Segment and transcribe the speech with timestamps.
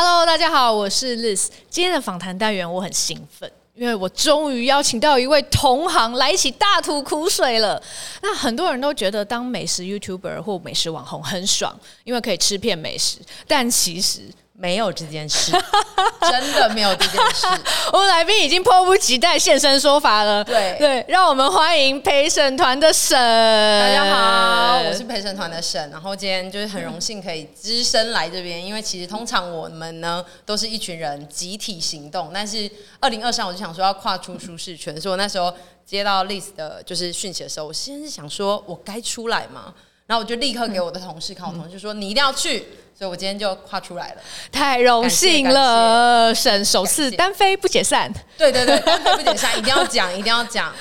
[0.00, 1.48] Hello，大家好，我是 Liz。
[1.68, 7.82] 今天的访谈单元我很兴奋，因为我终于邀请到一位同行来一起大吐苦水了。
[8.22, 14.20] 那很多人都觉得当美食 YouTuber 或美食网红很爽，因为可以吃遍美食，但其实。
[14.60, 15.52] 没有这件事，
[16.28, 17.46] 真的没有这件事。
[17.92, 20.42] 我们来宾已经迫不及待现身说法了。
[20.42, 23.16] 对对，让我们欢迎陪审团的沈。
[23.16, 25.88] 大家好，我是陪审团的沈。
[25.90, 32.68] 然后今天就是很荣幸可以只身来这边，因为其实通常我们呢都是一群人集体行动，但是
[32.98, 35.54] 二零二三我就想说要跨出舒适圈，所以我那时候
[35.86, 39.72] 接到 Liz 的就是讯息的时候，我先是想说我该出来嘛，
[40.08, 42.66] 然后我就立刻给我的同事看，我同事就说你一定要去。
[42.98, 46.34] 所以我今天就跨出来了，太荣幸了！
[46.34, 50.72] 沈首次单飞不解散，对对对，单飞不解散，一定要讲，一定要讲。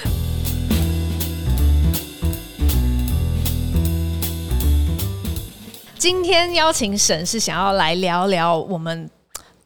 [6.00, 9.10] 今天邀请沈是想要来聊聊我们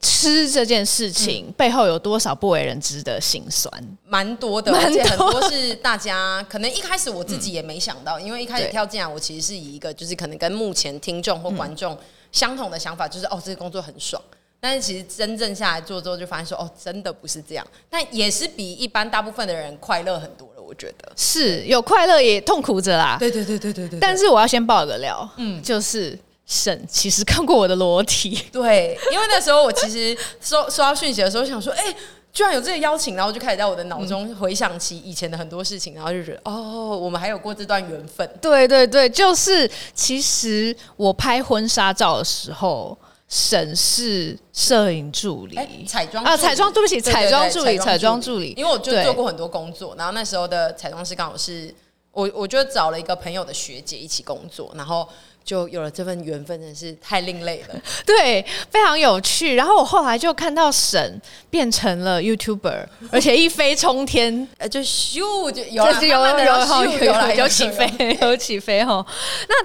[0.02, 3.72] 吃这件事情、嗯、背后有多少不为人知的辛酸，
[4.08, 11.98] 蛮多的，而且很多是大家可能一开始我自己也没想到，嗯、因为一开始 跳进来，我其实是以一个就是可能跟目前听众或观众。
[12.32, 14.22] 相同的想法就是哦，这个工作很爽，
[14.58, 17.68] 但是其实真正下来做之后，就发现说哦，真的不是这样。
[17.90, 23.18] 但也是比一般大部分的人快乐很多了，我觉得是有快乐也痛苦着啦。
[23.20, 24.00] 对对对对对对。
[24.00, 31.96] 但是我要先爆个料，嗯，就是沈其实看过我的裸体， 对，因为那时候我其实收 收到讯息的时候，想说，哎、欸。
[32.34, 38.26] 居然有这个邀请，然后就开始在我的脑中回想起以前的很多事情，然后就觉得哦，我们还有过这段缘分。
[38.42, 51.76] 对对对，就是其实我拍婚纱照的时候，沈是摄影助理，彩妆啊，彩妆，对不起，彩妆助理，彩妆助理，因为我就做过很多工作，然后那时候的彩妆师刚好是
[52.14, 55.06] 我，我就找了一个朋友的学姐一起工作，然后。
[55.44, 57.76] 就有了这份缘分，真是太另类了。
[58.06, 59.56] 对，非常有趣。
[59.56, 69.06] 然后我后来就看到沈变成了 YouTuber， 而且一飞冲天，呃，就咻就有了，有有有有起飞，有 起飞哈。
[69.50, 69.56] 那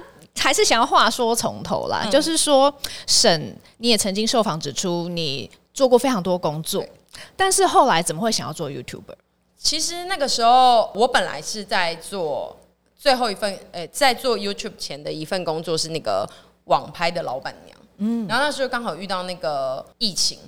[0.41, 2.73] 还是想要话说从头啦，就是说
[3.05, 6.83] 沈，你也曾经受访指出，你做过非常多工作，
[7.35, 9.15] 但是后来怎么会想要做 YouTuber？
[9.59, 12.57] 其实那个时候我本来是在做。
[12.97, 16.27] 最后一份，诶、欸，在做 YouTube 前的一份工作是那个
[16.65, 20.39] 网拍的老板娘，嗯，然后那时候刚好遇到那个疫情，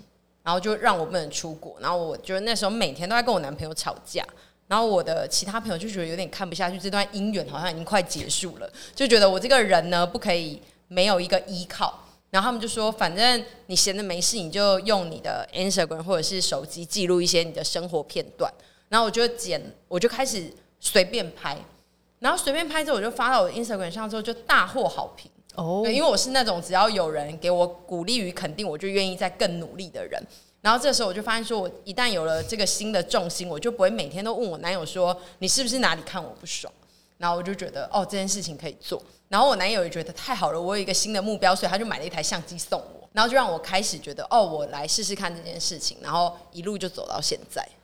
[0.44, 4.26] 然后就让我不能出国，然后我觉得那时候每天都在跟我男朋友吵架，
[4.68, 12.00] 然后我的其他朋友就觉得有点看不下去，这段姻缘好像已经快结束了，就觉得我这个人呢不可以没有一个依靠，
[12.32, 18.52] 然后他们就说，反正你闲着没事，你就用你的 Instagram 或者是手机记录一些你的生活片段，
[18.90, 21.56] 然后我就剪，我就开始随便拍。
[22.20, 25.82] 然后随便拍之后，我就发到我的 Instagram 上之后，就大获好评哦。
[25.84, 30.22] 对，因为我是那种只要有人给我鼓励与肯定，我就愿意再更努力的人。
[30.62, 36.72] 然后这时候我就发现，说我一旦有了这个新的重心，我就不会每天都问我男友说，你是不是哪里看我不爽。
[37.18, 39.02] 然后我就觉得哦，这件事情可以做。
[39.28, 43.10] 然后我男友也觉得太好了，我有一个新的目标，所以他就买了一台相机送我。
[43.12, 45.98] 然后就让我开始觉得哦，我来试试看这件事情。
[46.02, 47.79] 然后一路就走到现在，对。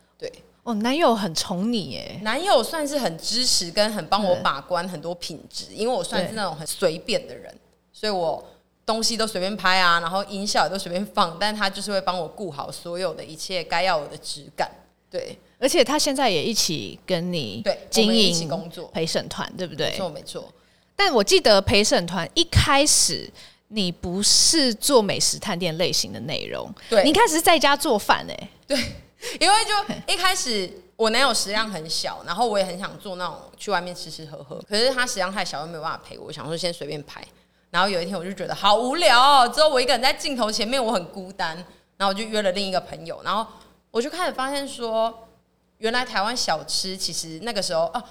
[0.66, 2.20] 哦，男友很宠你耶！
[2.24, 7.56] 男友算是很支持跟很帮我把关很多品质，因为我算是那种很随便的人，
[7.94, 8.44] 所以我
[8.84, 14.68] 东西都随便拍啊，然后音效也都随便放，但他就是会帮我顾好所有的一切该要有的质感。
[15.08, 19.92] 对，而且他现在也一起跟你对经营一起工作陪审团，对不对？
[19.92, 20.52] 没错没错。
[20.96, 23.30] 但我记得陪审团一开始
[23.68, 28.75] 你不是做美食探店类型的内容，对，你一开始是在家做饭哎，对。
[29.40, 37.24] 因为就一开始我男友食量很小，然后我也很想做那种去外面吃吃喝喝，可是他食量太小，又没有办法陪我，想说先随便拍。
[37.72, 41.56] 然后有一天我就觉得好无聊哦，之后我一个人在镜头前面，我很孤单。
[41.98, 43.50] 然后我就约了另一个朋友，然后
[43.90, 45.30] 我就开始发现说，
[45.78, 48.04] 原来台湾小吃其实那个时候哦，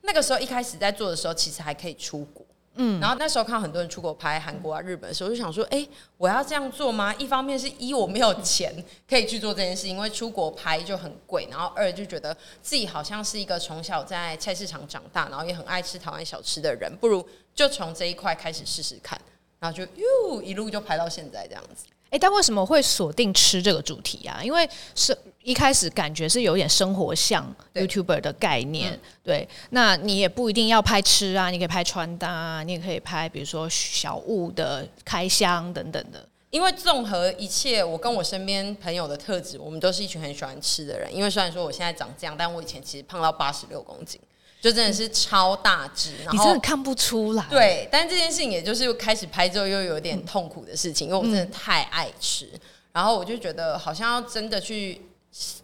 [0.00, 2.45] 那个时候一开始在做的时候，其实还可以出国。
[2.76, 5.88] 嗯，然后那时候看到很多人出国拍韩国啊、日本的时候，就想说，哎、欸，
[6.18, 7.14] 我要这样做吗？
[7.14, 8.72] 一方面是一我没有钱
[9.08, 19.20] 可以去做这件事，因为出国拍就很贵；然后二就觉得自己好像是一个从小在菜市场长大，然后也很爱吃台湾小吃的人，不如就从这一块开始试试看，
[19.58, 21.86] 然后就哟一路就拍到现在这样子。
[22.06, 24.40] 哎、欸，但为什么会锁定吃这个主题啊？
[24.42, 25.16] 因为是
[25.46, 29.48] 一开始感觉是有点生活像 YouTuber 的概念，对，对。
[29.70, 36.28] 那你也不一定要拍吃啊，你可以拍穿搭啊，你也可以拍比如说小物的开箱等等的。
[36.50, 41.14] 因为综合一切，我跟我身边朋友的特质，我们都是一群很喜欢吃的人。
[41.14, 44.20] 因为虽然说我现在长这样，但我以前其实胖到八十六公斤。
[44.60, 47.46] 就真的是超大只，然后你真的看不出来。
[47.48, 52.50] 对，但这件事情也就是开始拍之后又有点痛苦的事情，因为我真的太爱吃。
[52.92, 55.00] 然后我就觉得好像要真的去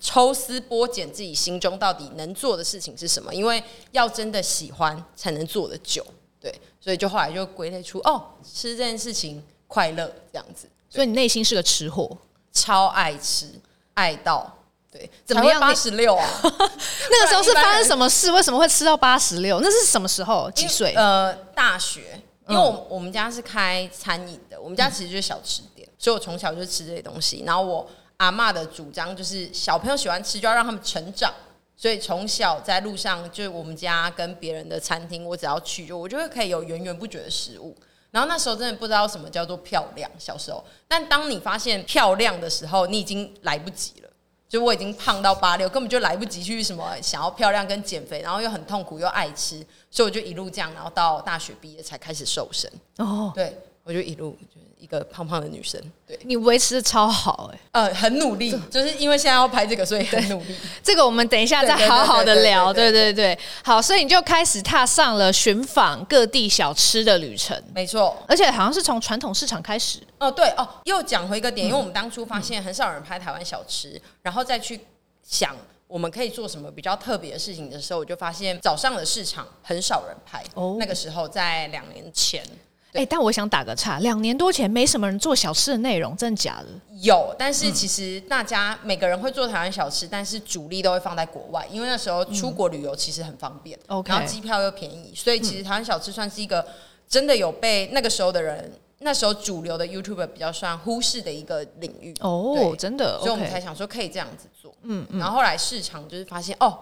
[0.00, 6.04] 抽丝剥茧自己心中到底能做的事情是什么，因为要真的喜欢才能做得久。
[6.40, 10.68] 对，所以就后来就归类出哦，吃这件事情快乐这样子。
[10.90, 12.18] 所以你内心是个吃货，
[12.52, 13.48] 超爱吃，
[13.94, 14.58] 爱到。
[14.90, 15.58] 对，怎么样？
[15.58, 16.28] 八十六啊？
[16.42, 18.30] 那个时候是发生什么事？
[18.30, 19.58] 为什么会吃到八十六？
[19.60, 20.50] 那是什么时候？
[20.50, 20.92] 几岁？
[20.94, 22.20] 呃，大学。
[22.48, 27.44] 因为我我们家是开餐饮的，我们家其实就是小吃店，嗯、所以我从小就吃这些东西。
[27.46, 27.88] 然后我
[28.18, 31.32] 阿妈的主张就是，小朋友喜欢吃，就要让他们成长。
[31.74, 37.76] 所以从小在路上，就是我们家跟别人的餐厅，我只要去，就我就会可以有源源不绝的食物。
[38.12, 40.62] 然后那时候真的不知道什么叫做漂亮，小时候。
[40.86, 44.08] 但当你发现漂亮的时候，你已经来不及了。
[44.48, 52.70] 就我已经胖到 八六，根本就来不及去什么想要漂亮跟减肥，然后又很痛苦又爱吃，所以我就一路这样，然后到大学毕业才开始瘦身。
[52.98, 54.36] 哦，对，我就一路。
[54.82, 60.56] 一个胖胖的女生，对，你维持的超好哎、欸，呃，很努力，就是因为现在要拍这个，所以很努力。
[60.82, 70.00] 这个我们等一下再好好的聊，对对对，好，所以你就开始踏上了寻访各地小吃的旅程，没错，而且好像是从传统市场开始。
[70.18, 74.80] 哦，对哦，又讲回一个点，因为我们当初发现很少人拍台湾小吃，然后再去
[75.22, 75.56] 想
[75.86, 80.42] 我们可以做什么比较特别的事情的时候，我就发现早上的市场很少人拍。
[80.54, 82.42] 哦，那个时候在两年前。
[82.92, 86.66] 哎、欸，但我想打个岔，两年多前没什么人做小吃的内容，真的假的？
[87.00, 96.62] 有，但是其实大家每个人会做台湾小吃，但是主力都会放在国外，因为那时候出国旅游其实很方便，嗯、然后机票又便宜，所以其实台湾小吃算是一个
[97.08, 102.14] 真的有被那个时候的人，那时候主流的 YouTuber 比较算忽视的一个领域。
[102.20, 104.74] 哦，真的，所以我们才想说可以这样子做。
[104.82, 106.78] 嗯嗯，然后后来市场就是发现，哦，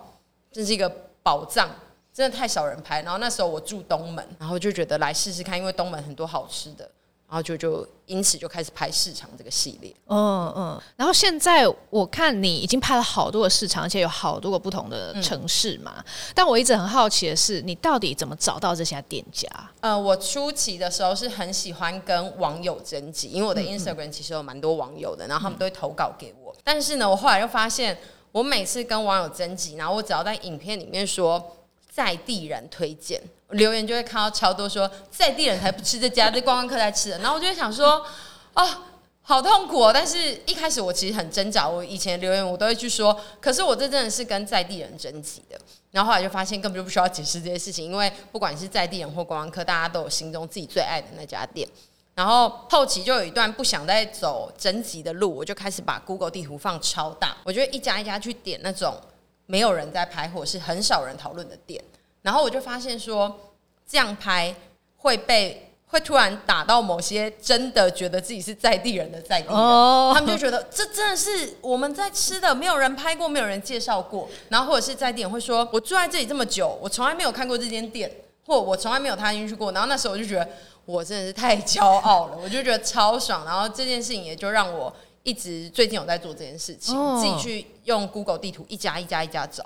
[0.51, 0.91] 这是一个
[1.23, 1.71] 宝藏。
[2.13, 6.85] 真的太少人拍，然后那时候我住东门，然后就觉得来试试看，因为东门很多好吃的，
[7.29, 9.95] 然后就就因此就开始拍市场这个系列。
[10.09, 10.83] 嗯嗯。
[10.97, 15.95] 然后现在我看你已经拍了好多个市场，而且有好多个不同的城市嘛。
[15.99, 16.05] 嗯、
[16.35, 19.49] 但我一直很好奇的是，你到底怎么找到这些店家？
[19.81, 26.53] 呃，我初期的时候是很喜欢跟网友征集，因为我的 Instagram 其实有蛮多网友的，然后他们都会投稿给我。
[26.53, 27.97] 嗯、但是呢，我后来又发现，
[28.33, 31.57] 我每次跟网友征集，然后我只要在影片里面说。
[31.91, 33.21] 在地人推荐
[33.51, 37.19] 留言就会看到超多说，在地人才不吃这家，这观光客在吃的。
[37.19, 38.07] 然后我就会想说，
[38.55, 38.69] 哦，
[39.23, 39.91] 好痛苦哦。
[39.93, 45.59] 但是一开始我其实很挣扎，我以前留言我都会去说，可是我这真的是跟在地人征集的。
[45.91, 51.69] 然后后来就发现根本就不需要解释这些事情，因为不管是在地人或观光客，大家都有心中自己最爱的那家店。
[52.15, 58.97] 然后后期就有一段不想再走征集的路，我就开始把 Google 地图放超大，我就一家一家去点那种。
[59.51, 61.83] 没有人在拍，或是很少人讨论的店，
[62.23, 63.51] 然后我就发现说，
[63.85, 64.55] 这样拍
[64.99, 70.15] 会被会突然打到某些真的觉得自己是在地人的在地人，oh.
[70.15, 78.09] 他们就觉得这真的是我们在吃的，没有人拍过，没有人介绍过，然后或者是在地人会说，我住在这里这么久，我从来没有看过这间店，
[78.47, 80.49] 或我从来没有踏进去过，然后那时候我就觉得
[80.85, 84.95] 我真的是太骄傲了，我就觉得超爽，然后这件事情也就让我。
[85.23, 89.65] 一直最近有在做这件事情，自己去用 Google 地图一家一家一家找。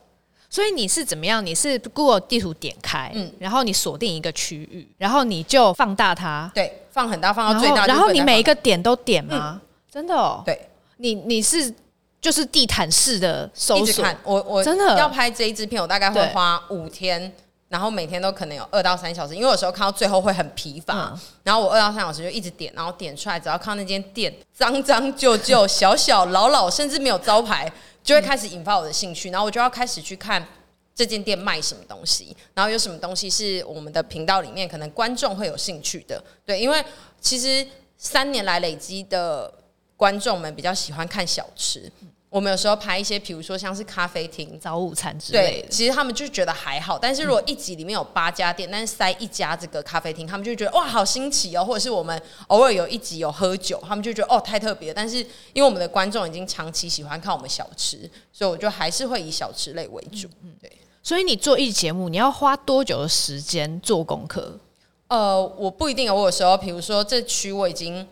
[0.50, 1.44] 所以你是怎么样？
[1.44, 7.86] 你是 Google 地图点开，嗯，然后你锁定一个区域，然后你就放大它，对，放很大，放到最大。
[7.86, 9.60] 然后你每一个点都点吗？
[9.90, 10.42] 真的哦？
[10.46, 10.68] 对，
[10.98, 11.74] 你你是
[12.20, 14.04] 就是地毯式的搜索。
[14.22, 17.32] 我我真的要拍这一支片，我大概会花五天。
[17.74, 21.10] 然后每天都可能有二到三小时，因为有时候看到最后会很疲乏。
[21.12, 27.68] 嗯、然后我二到三小时就一直点，然后点出来，只要看到那间店脏脏旧旧、小小老老，甚至没有招牌，
[28.00, 29.28] 就会开始引发我的兴趣。
[29.30, 30.46] 然后我就要开始去看
[30.94, 36.22] 这间店卖什么东西，然后有什么东西是我们的频道里面可能观众会有兴趣的。
[36.46, 36.80] 对，因为
[37.20, 37.66] 其实
[37.98, 39.52] 三年来累积的
[39.96, 41.90] 观众们比较喜欢看小吃。
[42.34, 46.98] 我们有时候拍一些，比如说像是咖啡厅、早午餐之类的，其实他们就觉得还好。
[46.98, 51.64] 但是如果一集里面有八家店，但是塞一家这个咖啡厅，他们就觉得哇，好新奇哦。
[51.64, 54.92] 或者是我们偶尔有一集有喝酒，他们就觉得哦，太特别。
[54.92, 55.18] 但是
[55.52, 60.26] 因为我们的观众已经长期喜欢看我们小吃，所以我就还是会以小吃类为主。
[60.42, 60.68] 嗯，对。
[61.04, 64.58] 所以你做一节目，你要花多久的时间做功课？
[65.06, 66.12] 呃，我不一定。
[66.12, 68.04] 我有时候，比如说这区我已经。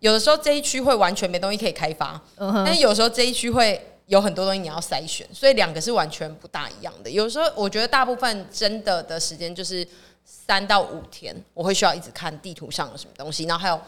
[0.00, 7.10] 有的时候这一区会完全没东西可以开发，但是有时候这一区会有很多东西你要筛选，所以两个是完全不大一样的。
[7.10, 9.86] 有时候我觉得大部分真的的时间就是
[10.24, 13.80] 三到五天，我会需要一直看地图上有什么东西，然后还有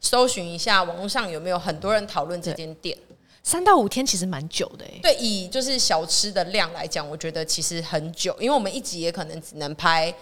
[0.00, 2.96] 搜寻一下网络上有没有很多人讨论这间店。
[3.42, 4.98] 三到五天其实蛮久的诶。
[5.02, 10.12] 对，以就是小吃的量来讲，我觉得其实很久，因为我们一集也可能只能拍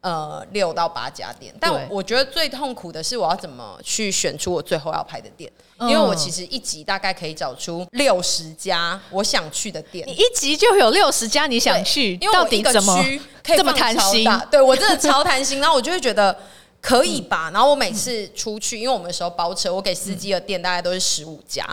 [0.00, 16.36] 呃六到八家店，但我，我觉得最痛苦的是我要怎么去选出我最后要拍的店，嗯、因为我其实一集大概可以找出六十家我想去的店，你一集就有六十家你想去，因为我一个区可以这么贪心，对我真的超 贪心，然后我就会觉得
[16.80, 21.66] 可以吧，然后我每次出去，因为我们的时候包车，我给司机的店大概都是十五家，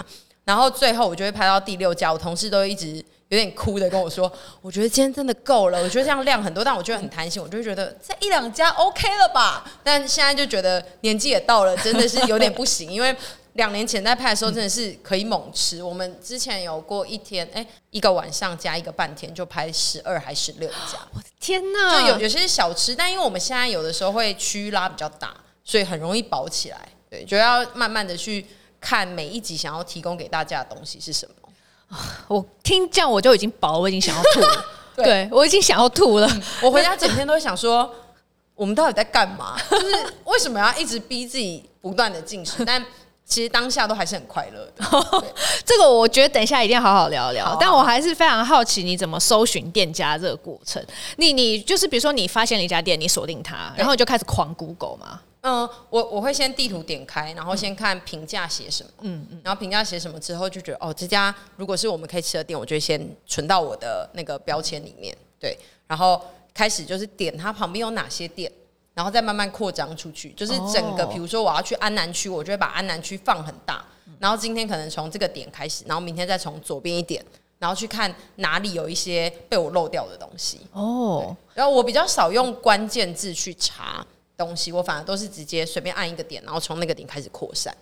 [0.46, 3.06] 然后最后我就会拍到第六家，我同事都一直。
[3.36, 9.70] 有点哭的跟我说，我觉得今天真的够了，我觉得这样量很多，但我觉得很贪心，我就觉得这一两家 OK 了吧。
[9.84, 12.90] 但现在就觉得年纪也到了，真的是有点不行。
[12.90, 13.14] 因为
[13.54, 15.84] 两年前在拍的时候，真的是可以猛吃。
[15.84, 21.00] 我们之前有过一天，哎，一个晚上加一个半天就拍十二还十六家。
[21.14, 22.02] 我的天哪！
[22.02, 26.88] 就有有些小吃，但因为我们现在有的时候会区域拉比较大，所以很容易饱起来。
[27.10, 28.46] 对，就要慢慢的去
[28.82, 31.45] 看每一集想要提供给大家的东西是什么。
[32.28, 34.66] 我听这样我就已经饱了，我已经想要吐了。
[34.96, 36.30] 对，对我已经想要吐了。
[36.62, 37.94] 我回家整天都会想说，
[38.56, 39.58] 我们到底在干嘛？
[39.70, 42.64] 就是为什么要一直逼自己不断的进食？
[42.66, 42.84] 但
[43.26, 45.24] 其实当下都还是很快乐的。
[45.66, 47.46] 这个我觉得等一下一定要好好聊聊。
[47.46, 50.84] 好好，但我还是非常好奇，你怎么搜寻店家这个过程？
[51.18, 55.22] 你你就是比如说你发现了一家店，你锁定它，然后你就开始狂 Google 嘛。
[55.42, 65.56] 嗯，我我会先地图点开，然后先看评价写什么，嗯嗯，然后评价写什么之后就觉得哦，这家如果是我们可以吃的店，我就会先存到我的那个标签里面，对，
[65.86, 66.20] 然后
[66.52, 68.52] 开始就是点它旁边有哪些店，
[68.96, 73.86] 然后再慢慢扩张出去，就是整个，比如说我要去安南区，我就会把安南区放很大，
[74.18, 77.24] 然后今天可能从这个点开始，然后明天再从左边一点，
[77.60, 84.04] 然后去看哪里有一些被我漏掉的东西，哦，然后我比较少用关键字去查。
[84.38, 87.74] 东西我反而都是直接随便按一个点，然后从那个点开始扩散，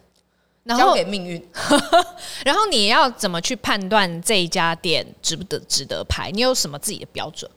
[0.64, 1.44] 然后交给命运。
[2.46, 6.30] 然后你要怎么去判断这一家店值不得值得拍？
[6.30, 7.50] 你有什么自己的标准？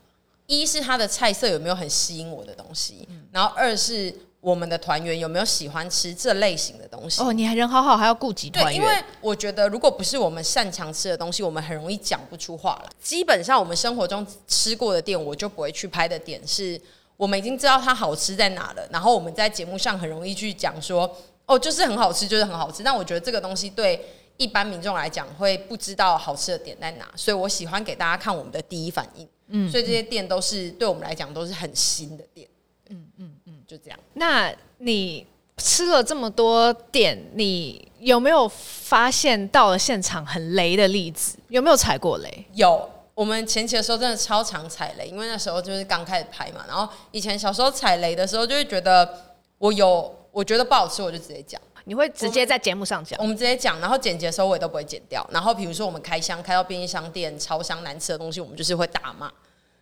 [0.46, 7.20] 一是它的菜色有没有很吸引我的东西，嗯、然后二是我们的团员有没有喜欢吃这类型的东西。
[7.22, 8.74] 哦，你还人好好，还要顾及团员。
[8.74, 12.90] 对，因为我觉得如果不是我们擅长吃的东西，我们很容易讲不出话来。
[13.02, 16.80] 基本上我们生活中吃过的店，我就不会去拍的点是。
[17.18, 21.10] 我们已经知道它好吃在哪了，然后我们在节目上很容易去讲说，
[21.46, 22.82] 哦，就是很好吃，就是很好吃。
[22.82, 23.98] 但我觉得这个东西对
[24.36, 29.26] 一般民众来讲会不知道好吃的点在哪，所以我喜欢给大家看我们的第一反应。
[29.48, 32.48] 嗯，所以这些店都是对我们来讲都是很新的店。
[32.88, 33.98] 嗯嗯嗯，就这样。
[34.14, 35.26] 那你
[35.56, 41.38] 吃了这么多店，你有没有发现到了现场很雷的例子？
[41.48, 42.46] 有没有踩过雷？
[42.54, 42.90] 有。
[43.14, 46.62] 我们前期的时候真的超常踩雷，因为那时候就是刚开始拍嘛。
[46.68, 49.08] 然后以前小时候踩雷的时候，就会觉得
[49.56, 51.58] 我有我觉得不好吃，我就直接讲。
[51.86, 53.18] 你会直接在节目上讲？
[53.20, 55.26] 我们直接讲，然后剪辑的时候我也都不会剪掉。
[55.32, 59.32] 然后比如说我们开箱开到便利商店超香难吃的东西，我们就是会大骂。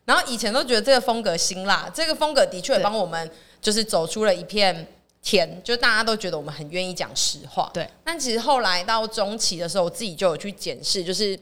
[0.04, 3.30] 然后以前都觉得这个风格辛辣，这个风格的确帮我们
[3.60, 4.86] 就是走出了一片
[5.22, 7.70] 天，就大家都觉得我们很愿意讲实话。
[7.74, 7.88] 对。
[8.04, 11.38] 但其实后来到中期的时候，我自己就有去检视，就是。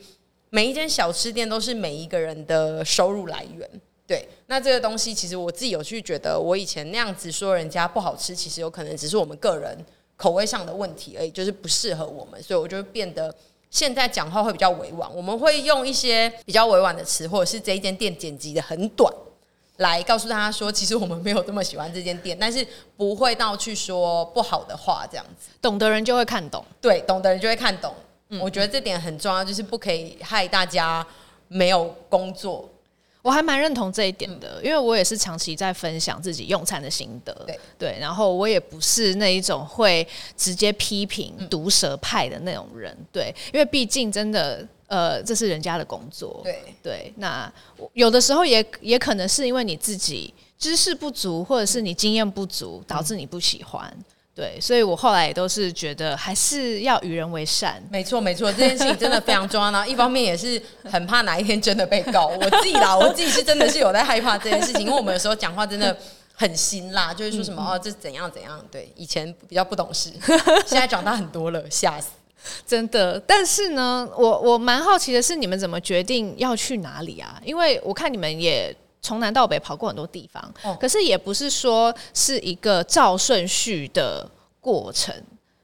[0.55, 3.67] 每一间小吃店都是每一个人的收入来源，
[4.07, 4.29] 对。
[4.49, 9.75] 那这个东西其实我自己有去觉得，我以前那样子说人家不好吃，其实有可能只是我们个人
[10.23, 13.35] 口味上的问题而已，就是不适合我们，所以我就变得
[13.71, 19.13] 现在讲话会比较委婉，我们会用一些比较委婉的词，或者是这一间店剪辑的很短，
[19.79, 22.65] 来告诉大家说，其实我们没有这么喜欢这间店，但是
[22.97, 25.49] 不会到去说不好的话这样子。
[25.61, 27.93] 懂的人就会看懂，对，懂的人就会看懂。
[28.29, 31.05] 嗯我觉得这点很重要，就是不可以害大家
[31.49, 32.71] 没有工作。
[33.23, 37.33] 我还蛮认同这一点的，因为我也是长期在分享自己用餐的心得。
[37.47, 42.97] 对对，然后我也不是那一种会直接批评毒舌派的那种人。
[43.13, 46.41] 对，因为毕竟真的，呃，这是人家的工作。
[46.43, 47.51] 对对，那
[47.93, 53.97] 有的时候也也可能是因为你自己知识不足，或者是你经验不足，导致你不喜欢。
[54.35, 57.83] 对，所以我后来也都是觉得还是要与人为善。
[57.91, 59.71] 没错，没错，这件事情真的非常重要。
[59.71, 62.29] 然后一方面也是很怕哪一天真的被告。
[62.29, 65.95] 我自己啦，我自己是真的是有在害怕这件事情，因为我们有时候讲话真的
[66.35, 68.59] 很辛辣，就是说什么哦，这怎样怎样。
[68.71, 70.11] 对，以前比较不懂事，
[70.67, 72.09] 现在长大很多了，吓死，
[72.67, 73.21] 真的。
[73.27, 77.39] 但是呢，我我蛮好奇的是，你们怎么决定要去哪里啊？
[77.45, 78.75] 因为我看你们也。
[79.03, 84.31] 从南到北跑过很多地方，哦、可是也不是说是一个照顺序的
[84.61, 85.13] 过程，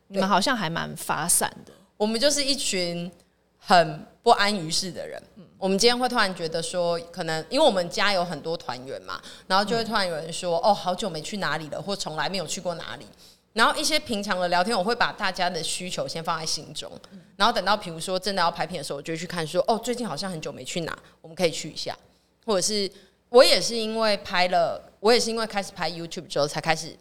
[0.08, 1.72] 你们好像还蛮发散的。
[1.96, 3.10] 我们就是一群
[3.56, 5.22] 很不安于世的人。
[5.36, 13.06] 嗯、我们今天会突然觉得说，可能因为我们家有很多团员嘛，然后就会突然有人说：“嗯、哦，好久没去哪里了，或从来没有去过哪里。”
[13.54, 21.96] 然后一些平常的聊天，我会把大家的需求先放在心中，嗯、然后等到比如说真的要拍片的时候，我就会去看说：“哦，最近好像很久没去哪，我们可以去一下，
[22.44, 22.90] 或者是。”
[23.30, 26.96] 我也是因为拍了我也是因为开始拍 YouTube 之后，才开始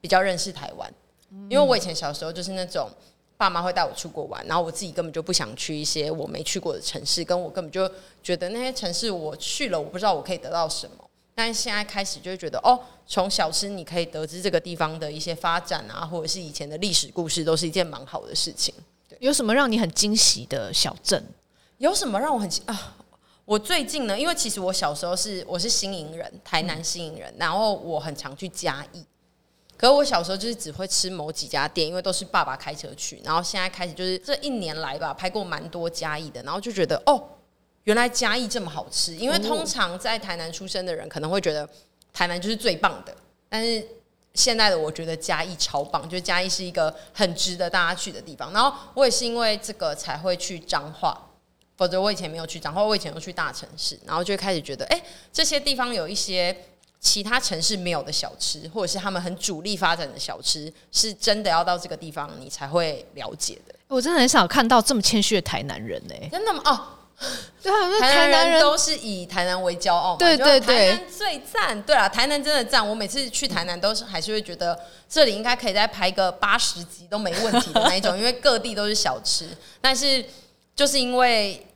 [0.00, 0.92] 比较认识台湾。
[1.48, 2.90] 因为我以前小时候就是那种
[3.36, 7.90] 爸妈会带我出国玩，然后我自己根本就不想去一些我没去过的城市，跟我根本就
[8.22, 10.96] 觉得那些城市我去了，我不知道我可以得到什么。
[11.34, 18.74] 但现在开始就会觉得，哦，从小吃你可以得知这个地方的一些发展啊，或者是以前的历史故事，都是一件蛮好的事情。
[19.20, 21.24] 有什么让你很惊喜的小镇？
[21.78, 22.96] 有什么让我很啊？
[23.50, 29.04] 我最近呢，因为其实我小时候是我是新营人，台南新营人，嗯、然后我很常去嘉义。
[29.76, 33.20] 可是我小时候就是只会吃某几家店，因为都是爸爸开车去。
[33.24, 37.20] 然后现在开始就是这一年来吧，拍过蛮多嘉义的，然后就觉得哦。
[37.82, 41.68] 原来嘉义这么好吃，因为通常在台南出生的人可能会觉得
[42.12, 43.12] 台南就是最棒的，
[43.48, 43.84] 但是
[44.34, 48.52] 现在的我觉得嘉义超棒，就嘉义是一个很值得大家去的地方。
[48.52, 51.29] 然后我也是因为这个才会去彰化，
[51.80, 56.54] 否则我以前没有去彰化，我以前都去大城市，然后就开始觉得，哎，这些地方有一些
[57.00, 63.74] 其他城市没有的小吃，或者是他们很主力发展的小吃，是真的要到这个地方你才会了解的。
[63.88, 66.60] 我真的很少看到这么谦虚的台南人呢、欸，真的吗？
[66.66, 66.86] 哦。
[67.62, 70.18] 对啊，台南人都是以台南为骄傲嘛。
[70.18, 71.82] 对对对，台南最赞。
[71.82, 72.86] 对啊，台南真的赞。
[72.86, 79.46] 我每次去台南都是还是会觉得这里应该可以再拍个八十集都没问题的那一种，因为各地都是小吃。
[79.82, 80.24] 但是
[80.74, 81.66] 就是因为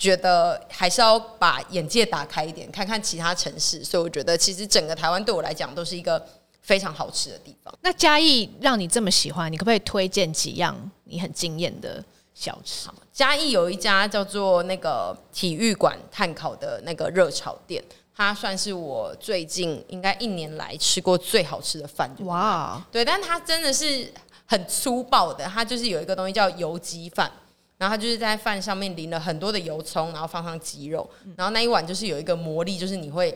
[0.00, 6.26] 觉得还是要把眼界打开一点，看看其他城市，所以我觉得其实整个台湾对我来讲都是一个
[6.62, 7.72] 非常好吃的地方。
[7.82, 12.02] 那嘉义让你这么喜欢，你可不可以推荐几样你很惊艳的？
[12.32, 17.84] 小吃，嘉义有一家叫做那个体育馆炭烤的那个热炒店，
[18.16, 22.10] 它算是我最近应该一年来吃过最好吃的饭。
[22.20, 24.10] 哇，对，但它真的是
[24.46, 27.30] 很粗暴的，它就是有一个东西叫油鸡饭，
[27.80, 33.34] 然后他就是在饭上面淋了很多的油葱，然后放上鸡肉，然后那一碗就是有一个魔力，就是你会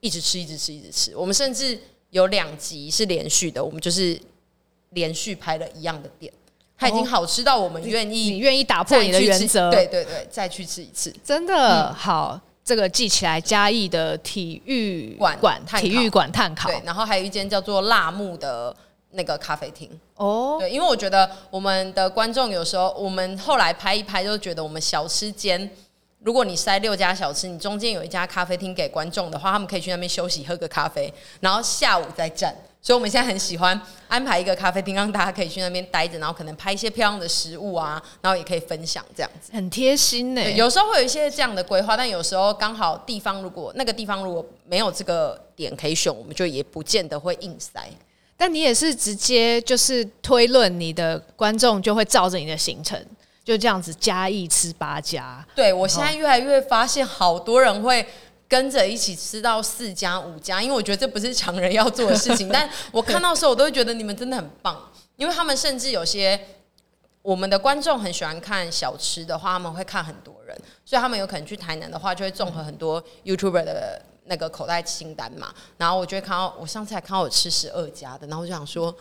[0.00, 1.14] 一直吃，一直吃，一直吃。
[1.14, 4.18] 我们甚至有两集是连续的，我们就是
[4.92, 6.32] 连续拍了一样的店。
[6.78, 12.40] 它已经好吃到我们愿意，你愿意打破你的原则，对对对，再去吃一次，真的、嗯、好。
[12.64, 18.74] 这个记起来，嘉义的体育馆馆、体育馆炭烤，对，然后还有一间叫做辣木的
[19.14, 20.56] 那个咖啡厅哦。
[20.60, 25.70] 对，因为我觉得我们的观众有时候，我们后来拍一拍，就觉得我们小吃间，
[26.20, 32.54] 如果你塞六家小吃，你中间有一家咖啡厅给观众的话，他们可以去那边休息喝个咖啡，然后下午再站。
[32.80, 40.50] 所以我们现在很喜欢安排一个咖啡厅，让大家可以去那边待着，然后可能拍一些漂亮的食物啊，然后也可以分享这样子，很贴心呢。
[40.50, 47.88] 有时候会有一些这样的规划，但有时候刚好地方如果那个地方如果没有这个点可以选，我们就也不见得会硬塞。
[48.36, 52.98] 但你也是直接就是推论，你的观众就会照着你的行程，
[53.44, 55.46] 就这样子加一吃八家。
[55.54, 58.06] 对，我现在越来越发现，好多人会。
[58.46, 62.48] 跟着一起吃到四家五家，因为我觉得这不是常人要做的事情。
[62.52, 64.78] 但我看到的时候，我都会觉得你们真的很棒，
[65.16, 66.38] 因为他们甚至有些
[67.22, 75.52] 我们的观众很喜欢看小吃的话，他们会看很多人，所以他们有可能去台南的话，就会综合很多 YouTuber 的那个口袋清单嘛。
[75.76, 78.94] 然后我就会看到，我上次还看到我吃十二家的，然后我就想说。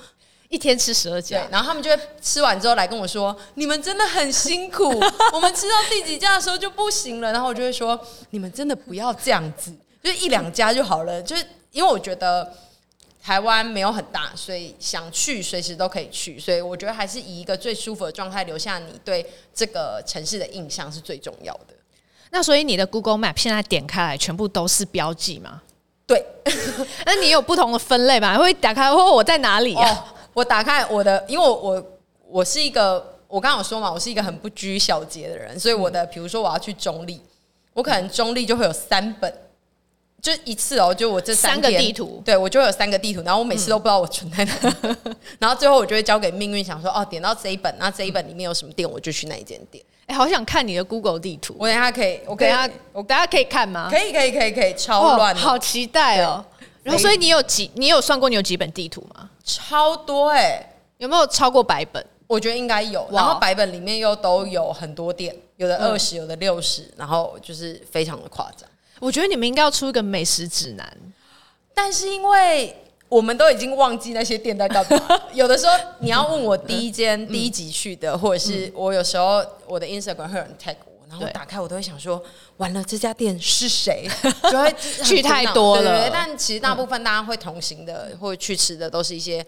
[0.49, 4.83] 一天吃十二家，然后他们就会吃完之后来跟我说：“你们真的很辛苦，
[5.33, 12.53] 我们吃到第几家的时候就不行了。”然后我就会说：“你们真的不要这样子，就一两家就好了。”就是因为我觉得
[13.19, 16.39] 台湾没有很大，所以想去随时都可以去。
[16.39, 21.73] 所以我觉得还是以一个最舒服的状态留下你对这个城市的印象是最重要的。
[22.33, 25.61] 那所以你的 Google Map 现在点开来全部都是标记吗？
[26.05, 26.25] 对，
[27.05, 28.35] 那你有不同的分类吗？
[28.37, 29.89] 会打开或我在哪里啊？
[29.89, 31.85] 哦我打开我的，因为我我
[32.27, 37.21] 我是一个，我刚刚有说嘛，我是一个很不拘小节的人，所以我的，比如说我要去中立，
[37.73, 39.31] 我可能中立就会有三本，
[40.19, 49.85] 就一次哦，就我这三,三个地图，对我就会有三个地图，然后我每次都不知道我存在哪，嗯、 然后最后我就会交给命运，想说哦，点到这一本，那这一本里面有什么店，我就去那一间店。
[50.13, 53.89] 好想看你的 Google 地图，我等下可以，我等下我等下可以看吗？
[53.89, 56.43] 可以可以可以可以，超乱、哦，好期待哦。
[56.83, 57.71] 然后，所以你有几？
[57.75, 59.29] 你有算过你有几本地图吗？
[59.43, 62.05] 超多哎、欸，有没有超过百本？
[62.27, 63.07] 我觉得应该有。
[63.11, 68.67] 然后百本里面又都有很多店，有的二十、嗯，有的六十，然后就是非常的夸张。
[68.99, 70.97] 我觉得你们应该要出一个美食指南。
[71.73, 72.75] 但是因为
[73.13, 80.93] 我们都已经忘记那些店在干嘛， 有的时候你要问我第一间、嗯、第一集去的，或者是我有时候我的 Instagram 会有人 tag 我。
[81.07, 82.19] 然后我打开，我都会想说，
[82.57, 84.09] 完了，这家店是谁？
[84.51, 84.73] 就会
[85.03, 86.09] 去太多了。
[86.09, 89.45] 但其实大部分大家会同行的，嗯、或者去吃的，都是一些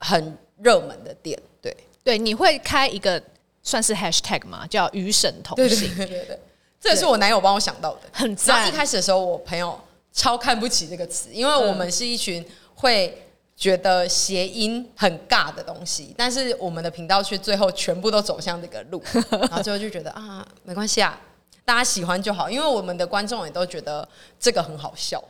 [0.00, 1.40] 很热门的店。
[1.62, 3.22] 对对，你会开一个
[3.62, 4.66] 算是 hashtag 吗？
[4.68, 5.68] 叫与神同行。
[5.68, 6.40] 对对对对对，
[6.80, 8.68] 这也是我男友帮我想到的，很赞。
[8.68, 9.80] 一开始的时候，我朋友
[10.12, 12.44] 超看不起这个词，因为我们是一群
[12.84, 13.16] 会
[13.56, 21.18] 觉得谐音很尬的东西，但是我们的频道却最后全部都走向这个路， 然后最后就觉得啊，没关系啊，
[21.64, 24.06] 大家喜欢就好，因为我们的观众也都觉得
[24.38, 25.22] 这个很好笑，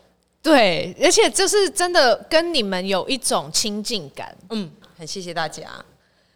[0.42, 5.62] 对，而且就是真的跟你们有一种亲近感，嗯，很谢谢大家。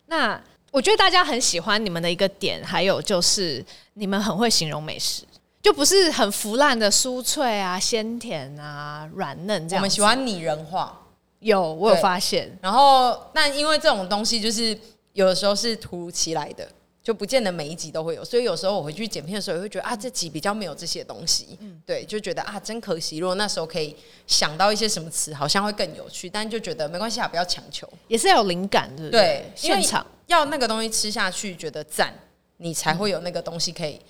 [0.07, 5.25] 那我觉得大家很喜欢你们的一个点，还有就是你们很会形容美食。
[5.61, 9.83] 就不是很腐烂的酥脆啊、鲜甜啊、软嫩这样。
[9.83, 10.99] 我们喜欢拟人化，
[11.41, 12.57] 有我有发现。
[12.61, 14.79] 然后，但因为这种东西就是
[15.13, 16.69] 有的时候是突如其来的，
[17.03, 18.25] 就不见得每一集都会有。
[18.25, 21.57] 所以有时候我回去剪片的时候，也会觉得啊，这集比较没有这些东西。
[21.61, 23.19] 嗯，对，就觉得啊，真可惜。
[23.19, 23.97] 如果那时候可以
[24.27, 26.29] 想到一些什么词，好像会更有趣。
[26.29, 27.89] 但就觉得没关系啊，不要强求。
[28.09, 29.21] 也是要有灵感，对不对？
[29.21, 32.13] 对，现场要那个东西吃下去，觉得赞，
[32.59, 34.01] 你才会有那个东西可以。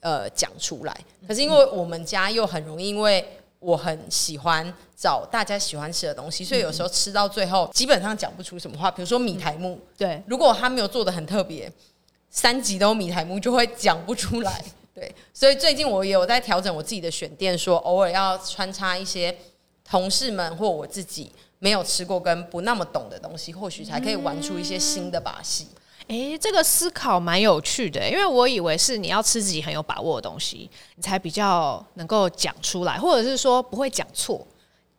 [0.00, 0.96] 呃，讲出来。
[1.26, 3.26] 可是因为我们家又很容易，因为
[3.58, 8.90] 我很喜欢找大家喜欢吃的东西，所以有时候吃到最后基本上讲不出什么话。
[8.90, 11.70] 比如说米苔目，对，如果他没有做的很特别，
[12.30, 14.64] 三级都米苔木就会讲不出来。
[14.94, 19.36] 对，所以最近我也有在调整我自己的选店，说偶尔要穿插一些
[19.84, 25.66] 同事们或我自己没有吃过跟不那么懂的东西，或许才可以玩出一些新的把戏。
[26.08, 34.46] 哎、欸，这个思考蛮有趣的，因为我以为是你要吃自己很有把握的东西，你才比较能够讲出来，或者是说不会讲错。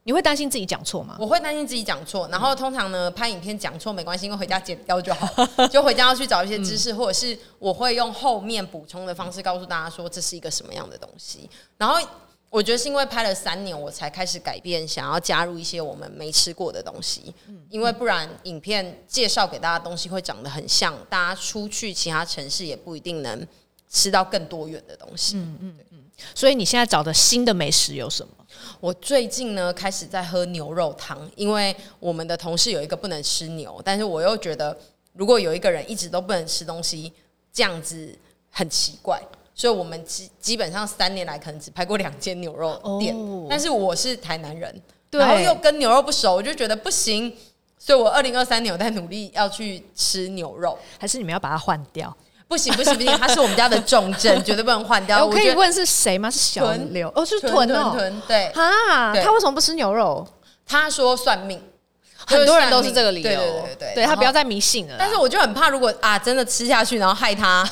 [0.04, 1.18] 你会担心自己讲错吗？
[1.20, 5.28] 我会担心自己讲错，然后通常呢，拍影片讲错没关系，因为回家剪掉就好，
[5.68, 12.00] 就回家要去找一些知识，或者是我会用后面补充的方式告诉大家说这是一个什么样的东西，然后。
[12.50, 17.34] 我觉得是因为拍了三年，我才开始改变，想要加入一些我们没吃过的东西。
[17.70, 23.46] 因为不然影片介绍给大家的东西会长得很像，大家出去其他城市也不一定能
[23.90, 25.38] 吃到更多元的东西。
[25.38, 25.98] 嗯嗯嗯。
[26.34, 28.34] 所以你现在找的新的美食有什么？
[28.80, 34.76] 我最近呢开始在喝牛肉汤，因为我们的同事有一个不能吃牛，但是我又觉得
[35.14, 37.14] 如果有一个人一直都不能吃东西，
[37.54, 38.18] 这样子
[38.50, 39.22] 很奇怪。
[39.58, 47.36] 所以，我们基基本上三年来可能只拍过两间牛肉店，哦、但是我是台南人，然后又跟牛肉不熟，我就觉得不行。
[47.80, 52.16] 所以我二零二三年我在努力要去吃牛肉，还是你们要把它换掉？
[52.48, 55.26] 不行不行不行，它是我们家的重症， 绝对不能换掉。
[55.26, 56.30] 我可以问是谁吗？
[56.30, 60.28] 是小刘哦，是豚哦，豚对啊，他为什么不吃牛肉？
[60.68, 61.60] 他说算命，
[62.28, 64.96] 很多人都是这个理由，对对对对，他不要再迷信了。
[65.00, 67.68] 但是我就很怕，如果啊真的吃下去，然后害他。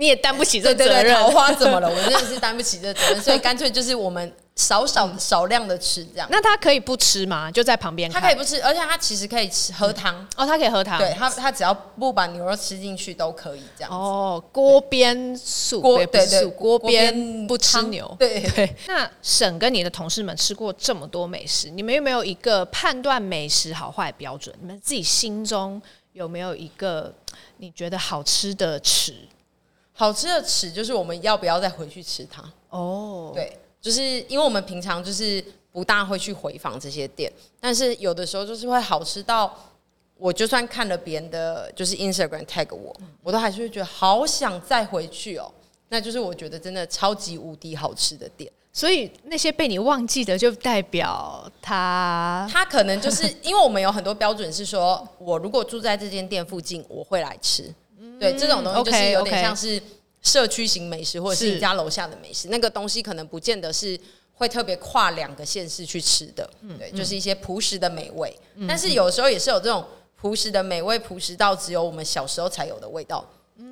[0.00, 0.94] 你也担不起这责任。
[0.94, 1.86] 对对对，桃花怎么了？
[1.92, 6.26] 我真的是担不起这责任，所以干脆就是我们少少少量的吃这样。
[6.30, 7.50] 那他可以不吃吗？
[7.50, 8.10] 就在旁边。
[8.10, 10.98] 他可以不吃，而且他其实可以吃喝汤哦，他可以喝汤。
[10.98, 13.92] 对他，他只要不把牛肉吃进去都可以这样。
[13.92, 18.16] 哦，锅边素，锅对对，锅边不吃牛。
[18.18, 18.74] 对对。
[18.86, 24.56] 那沈跟你的同事们吃过这么多美食，你们有没有一个判断美食好坏标准？
[24.60, 25.80] 你们自己心中
[26.14, 27.12] 有没有一个
[27.58, 29.14] 你觉得好吃的尺？
[30.00, 33.34] 好吃的尺就是我们要不要再回去吃它哦，oh.
[33.34, 39.54] 对，就是因为我们平常就是不大会去回访这些店，但是有的时候就是会好吃到，
[40.16, 45.52] 我就算看了别人的就是 Instagram tag 我，我都还是会觉得好想再回去哦。
[45.90, 57.70] 那就是我觉得真的超级无敌好吃的店，所以那些被你忘记的就代表他，他可能就是因为我们有很多标准是说，我如果住在这间店附近，我会来吃。
[58.20, 59.80] 对，这种东西就是有点像是
[60.20, 62.48] 社区型美食，或者是你家楼下的美食。
[62.48, 63.98] 那个东西可能不见得是
[64.34, 66.48] 会特别跨两个县市去吃的。
[66.78, 68.30] 对，就是一些朴实的美味。
[68.68, 69.82] 但是有时候也是有这种
[70.20, 73.26] 朴实的美味，朴实到只有我们小时候才有的味道。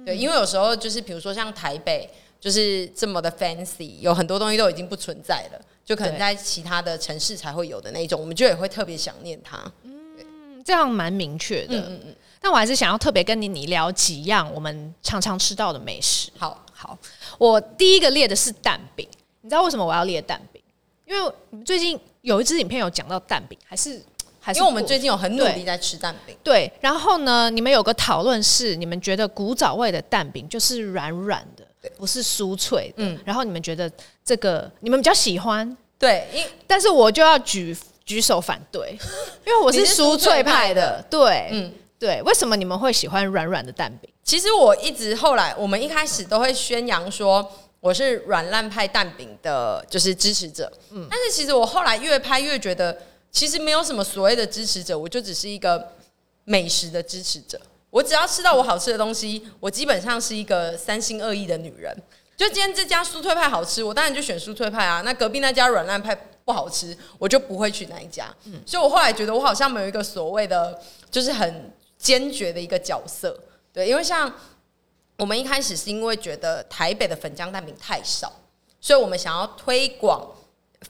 [0.06, 2.08] 对，因为有时候就是比如说像台北，
[2.40, 9.60] 就是这么的 fancy，有很多东西都已经不存在了，就可能在其他的城市才会有的那种，我们就也会特别想念它。
[9.82, 11.78] 嗯，这样蛮明确的。
[11.78, 12.14] 嗯嗯。
[12.40, 16.30] 但我还是想要特别跟你你聊几样我们常常吃到的美食。
[16.38, 16.96] 好，好，
[17.36, 19.06] 我第一个列的是蛋饼。
[19.40, 20.60] 你知道为什么我要列蛋饼？
[21.06, 24.02] 因为你们最近有一支影片有讲到蛋饼，还是
[24.40, 26.36] 还是因为我们最近有很努力在吃蛋饼。
[26.42, 33.04] 对，然后呢，你们有个讨论是，你们觉得古早味的蛋饼就是软软的，不是酥脆的。
[33.04, 33.90] 嗯，然后你们觉得
[34.24, 35.76] 这个你们比较喜欢。
[35.98, 37.74] 对，因但是我就要举
[38.04, 38.98] 举手反对，
[39.46, 41.02] 因为我是酥脆派的。
[41.08, 41.72] 对，嗯。
[41.98, 44.08] 对，为什么你们会喜欢软软的蛋饼？
[44.22, 50.72] 其实我一直后来，我们一开始都会宣扬说我是软烂派蛋饼的，就是支持者。
[50.90, 52.96] 嗯，但是其实我后来越拍越觉得，
[53.32, 55.92] 其实没有什么所谓的支持者，我就只是一个
[56.44, 57.60] 美食的支持者。
[57.90, 61.92] 我只要吃到我好吃的东西，我基本上是一个三心二意的女人。
[62.36, 65.00] 就今天这家酥脆派好吃，我当然就选酥脆派啊。
[65.04, 66.16] 那隔壁那家软烂派。
[66.48, 68.34] 不好吃，我就不会去那一家。
[68.46, 70.80] 嗯，所以我后来觉得我好像没有一个所谓的，
[71.10, 73.38] 就是很坚决的一个角色。
[73.72, 74.32] 对，因为像
[75.16, 78.32] 我们一开始是因为觉得台北的粉浆蛋饼太少，
[78.80, 80.32] 所以我们想要推广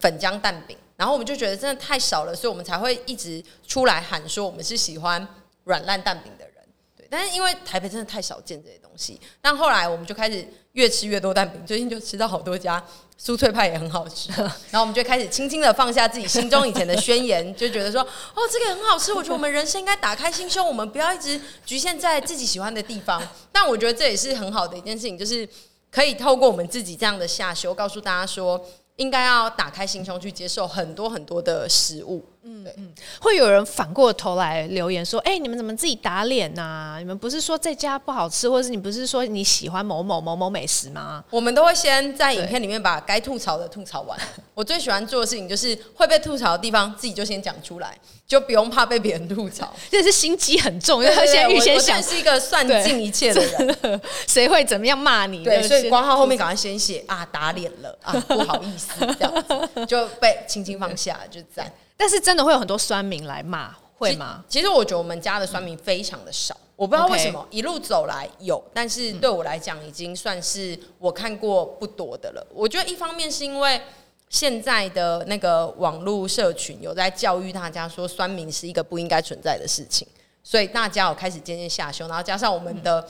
[0.01, 5.27] 粉浆蛋饼，然后我们就觉得真的太少了，所以我们才会一直出来喊说我们是喜欢
[5.65, 6.55] 软烂蛋饼的人。
[6.97, 12.85] 对，但是因为台北真的太少见这些东西，但后来我们就开始越吃越多蛋饼，最近就吃到好多家。
[13.21, 14.31] 酥脆派也很好吃，
[14.71, 19.13] 然后我们就开始轻轻的放下自己心中以前的宣言， 就觉得说，哦，这个很好吃。
[19.13, 23.21] 我觉得我们人生应该打开心胸，我们不要一直局限在自己喜欢的地方。
[23.51, 25.47] 但我觉得这也是很好的一件事情，就是
[25.91, 28.65] 可以透过我们自己这样的下修，告诉大家说，
[28.97, 32.25] 应该要打开心胸去接受很多很多的食物。
[32.51, 36.97] 嗯，对，嗯，会有人反过头来留言说：“哎、欸，你们怎么自己打脸呢、啊？
[36.99, 44.19] 你们不是说这家不好吃，或者是你不是说你喜欢某某某某美食吗？”我们都会先在影片里面把该吐槽的吐槽完。
[44.55, 49.73] 我最喜欢做的事情就是会被吐槽的地方，自己就先讲出来，就不用怕被别人吐槽。
[49.91, 55.45] 这是心机很重，因为他先预先想，是一个算尽一切的人，谁会怎么样骂你？
[55.45, 61.71] 对，所以光号后面赶快先写啊，打脸了啊，不好意思，这样子就被轻轻放下，就这样。
[61.99, 64.45] 但是真的会有很多酸民来骂，会吗？
[64.49, 72.47] 其实我觉得我们家的酸民非常的少，我不知道为什么一路走来有，但是对我来讲已经算是我看过不多的了。
[72.55, 73.83] 我觉得一方面是因为
[74.29, 80.07] 现在的那个网络社群有在教育大家说酸民是一个不应该存在的事情，
[80.45, 83.05] 所以大家有开始渐渐下修，然后加上我们的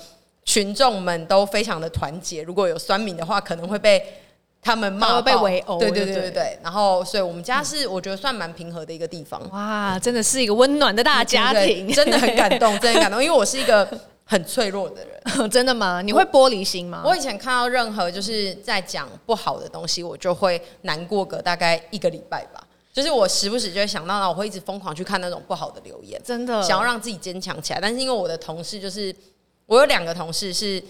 [0.47, 4.23] 群众们都非常的团结，如果有酸民的话，可能会被。
[4.61, 6.59] 他们骂被围殴，对对对对对。
[6.63, 9.41] 然后，所以我们家是我觉得算蛮平和的一个地方。
[9.51, 13.23] 哇，真的是一个温暖的大家庭，真的很感动， 真的很感动。
[13.23, 13.89] 因为我是一个
[14.25, 16.03] 很脆弱的人，真的吗？
[16.03, 17.03] 你会玻璃心吗？
[17.05, 22.63] 我以前看到任何就是在讲不好的东西，我就会难过个大概一个礼拜吧。
[22.93, 27.81] 就是我时不时就会想到，那我会一直疯狂去看那种不好的留言，真的想要让自己坚强起来。
[27.81, 29.15] 但是因为我的同事，就是
[29.67, 30.83] 我有两个同事是。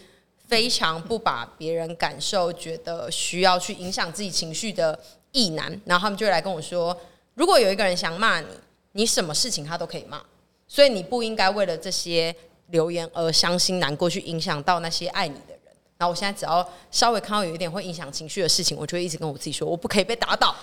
[0.48, 4.98] 非常不把别人感受觉得需要去影响自己情绪的
[5.32, 6.98] 异男，然后他们就来跟我说：
[7.34, 8.46] 如果有一个人想骂你，
[8.92, 10.20] 你什么事情他都可以骂，
[10.66, 12.34] 所以你不应该为了这些
[12.68, 15.58] 留言而伤心难过，去影响到那些爱你的人。
[15.98, 20.56] 然后我现在只要稍微看到有一点会影响情绪的事情，我就会一直跟我自己说：我不可以被打倒。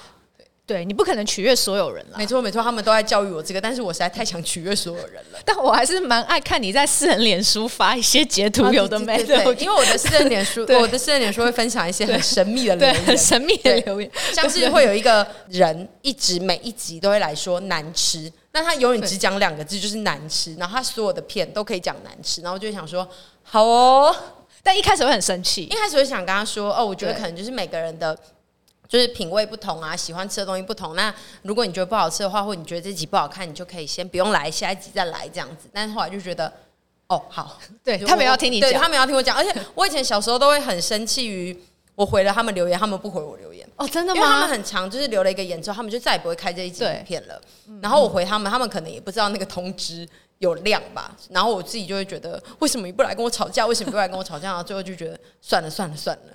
[0.68, 2.18] 对，你不可能取悦所有人了。
[2.18, 5.40] 没错没错，他们都在教育我这个，但是我实在太想取悦所有人了。
[5.46, 9.54] 但我还是蛮爱看你在私人脸书发一些截图，有的没的。
[9.60, 20.56] 因为我的私人脸书，我的私人脸书会分享一些很神秘的 留言，很神秘的留言，像是会有一个人一直每一集都会来说难吃，那他永远只讲两个字，就是难吃。
[20.56, 23.08] 然后他所有的片都可以讲难吃，然后我就想说
[23.44, 24.16] 好哦，
[24.64, 28.18] 但一开始会很生气，一开始会想跟他说哦，我觉得可能就是每个人的。
[28.88, 30.96] 就是品味不同啊，喜欢吃的东西不同。
[30.96, 35.70] 那如果你觉得不好吃的话，或你觉得这集不好看，你就可以先不用来，下一集再来这样子。
[35.74, 36.52] 但是后来就觉得，
[37.08, 39.36] 哦，好， 对他们要听你讲，他们要听我讲。
[39.36, 41.58] 而且我以前小时候都会很生气于
[41.96, 43.68] 我回了他们留言，他们不回我留言。
[43.78, 44.22] 哦，真的吗？
[44.22, 47.42] 因为他们很长，就是留了一个言之后，他们就再也不会开这一集影片了。
[47.82, 51.16] 然后我回他们，他们可能也不知道那个通知有量吧。
[51.30, 53.66] 然后我自己就会觉得，为什么你不来跟我吵架？
[53.66, 54.50] 为什么不来跟我吵架？
[54.50, 56.35] 然后最后就觉得，算了算了算了。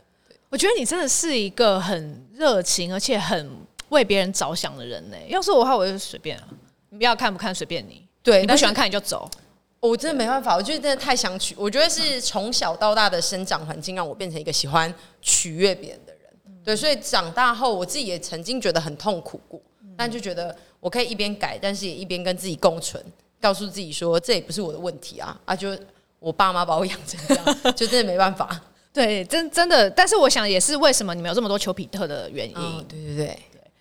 [0.51, 3.51] 我觉得你真的是一个很热情而且很
[3.89, 5.17] 为别人着想的人呢。
[5.29, 6.49] 要是我的话，我就随便啊，
[6.91, 8.07] 你不要看不看随便你。
[8.23, 9.31] 对，你不喜欢看你就走。
[9.79, 11.55] 我真的没办法，我觉得真的太想取。
[11.57, 16.21] 我觉得是从小到大的生长环境让我变成一个喜欢取悦别人的人。
[16.63, 19.59] 对，所以长大后我自己也曾经觉得很痛苦过，
[19.97, 23.03] 但就觉得我可以一边改，但是也一边跟自己共存，
[23.41, 25.57] 告诉自己说这也不是我的问题啊啊！
[25.57, 25.75] 就
[26.19, 28.61] 我爸妈把我养成这样， 就真的没办法。
[29.01, 32.57] 对，真真的，但是我想也是为什么你们有这么多丘比特的原因。
[32.57, 33.39] 哦、对对对对，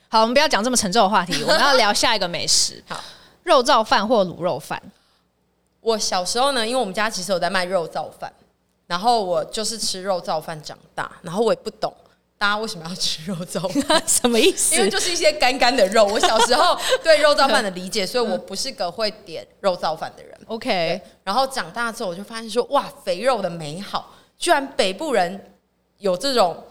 [0.08, 2.82] 好，我们不要讲这么沉重的话题，我们要聊下一个美食。
[2.88, 3.04] 好，
[3.44, 4.82] 肉燥饭或卤肉饭。
[5.82, 8.32] 我小时候呢，因为我们家其实有在卖肉燥饭，
[8.88, 11.94] 然后我就是吃肉燥饭长大，然后我也不懂
[12.38, 14.76] 大家为什么要吃肉燥饭， 什么意思？
[14.76, 16.06] 因为就是一些干干的肉。
[16.06, 20.34] 我小时候 对肉燥饭的理解，所以我不是个会点肉燥饭的人。
[20.48, 24.16] OK，然后长大之后我就发现说，哇，肥肉的美好。
[24.40, 25.54] 居然北部人
[26.00, 26.64] 有这种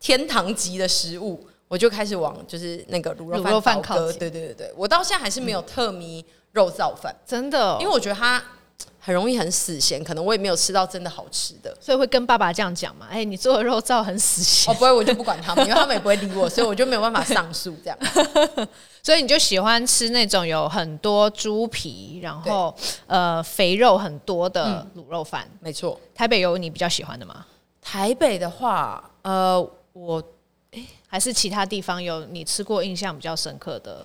[0.00, 4.18] 天堂级的食物，我就开始往就是那个卤肉饭靠近。
[4.18, 8.42] 对对对对，我到现在还是没有特迷肉燥饭，真的，因为我觉得它
[9.06, 13.06] 很容易很死咸，可能我也没有吃到真的好吃的，所以会跟爸爸这样讲嘛。
[13.08, 14.68] 哎，你做的肉燥很死咸。
[14.68, 17.96] 哦，不会，我就不管他们，因为他们也不会理我，所以我就没有办法上诉这样。
[19.04, 22.74] 所以你就喜欢吃那种有很多猪皮，然后
[23.06, 25.48] 呃肥肉很多的卤肉饭。
[25.60, 26.00] 没错。
[26.12, 27.46] 台北有你比较喜欢的吗？
[27.80, 30.20] 台北的话，呃，我
[31.06, 34.04] 还是其他地方有你吃过印象比较深刻的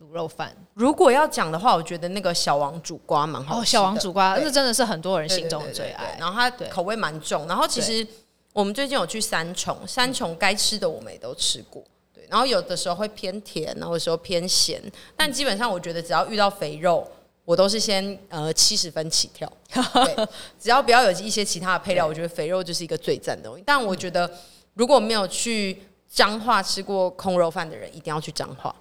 [0.00, 0.54] 卤肉饭？
[0.74, 3.60] 如果要讲的话，我觉得那个小王煮瓜蛮好吃的。
[3.60, 6.16] 哦，小王煮瓜，那真的是很多人心中的最爱。
[6.18, 7.46] 然后它口味蛮重。
[7.46, 8.06] 然后其实
[8.52, 11.84] 我们最近有去三重，三重该吃的我们也都吃过。
[12.14, 14.82] 对，然后有的时候会偏甜，然后有时候偏咸，
[15.16, 17.06] 但基本上我觉得只要遇到肥肉，
[17.44, 19.50] 我都是先呃七十分起跳。
[19.70, 23.62] 对，只要不要有一些其他的配料，我觉得肥肉就是一个最赞的东西。
[23.66, 24.28] 但我觉得
[24.74, 28.74] 如果没有去彰化吃过空肉饭的人，一定要去彰化。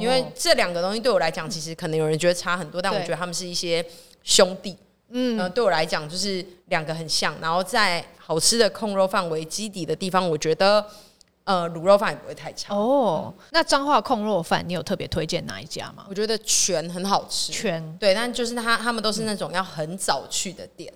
[0.00, 3.84] 因为这两个东西对我来讲，其实可能有人觉得差很多，但我觉得他们是一些
[4.22, 4.76] 兄弟。
[5.10, 7.34] 嗯，呃，对我来讲就是两个很像。
[7.40, 10.86] 然后在好吃的控肉饭为基底的地方，我觉得
[11.44, 12.72] 呃卤肉饭也不会太差。
[12.74, 16.06] 哦，那彰化控肉饭，你有特别推荐哪一家吗？
[16.08, 20.92] 我觉得全很好吃，全对，但就是他他们都是那种要很早去的店。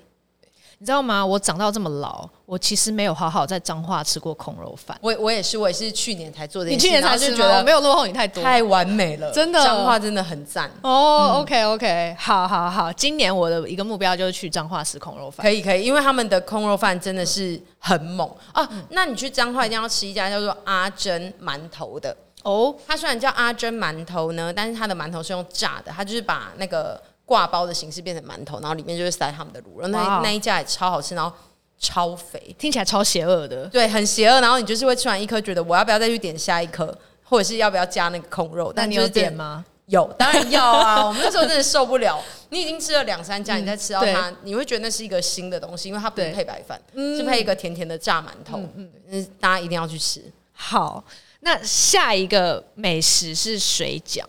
[0.85, 1.25] 你知道吗？
[1.25, 4.95] 我长到这么老，我其实没有好好在彰化吃过孔肉饭。
[5.01, 6.69] 我我也是，我也是去年才做的。
[6.69, 9.65] 你去年才就觉得没有落后你太多，太完美了，真的。
[9.65, 11.31] 彰化真的很赞哦。
[11.31, 15.43] 嗯、OK OK，好好好，今年我的一个目标就是去彰化吃孔肉饭。
[15.43, 18.69] 可以可以，因为他们的空肉饭真的是很猛啊。
[18.91, 22.75] 那你去彰化一定要吃一家叫做阿珍馒头的哦。
[22.87, 27.01] 它虽然叫阿珍馒头呢，但是它的馒头是用炸的，它就是把那个。
[27.25, 31.35] 挂包的形式变成馒头，然后里面就是塞他们的卤肉，那那一家也超好吃，然后
[31.79, 34.41] 超肥，听起来超邪恶的，对，很邪恶。
[34.41, 38.73] 然后你就是会吃完一颗，觉得我要不要再去点下一颗，或者是要不要加那个空肉？
[38.77, 39.65] 那你有点吗？
[39.87, 41.07] 有，当然要啊！
[41.07, 48.59] 我们那时候真的受不了，你已经吃了两三家，你再吃到它， 你会觉得那是一个新的东西，因为它不是配白饭，是配一个甜甜的炸馒头。
[48.77, 50.23] 嗯嗯，大家一定要去吃。
[50.53, 51.05] 好，
[51.41, 54.23] 那下一个美食是水饺。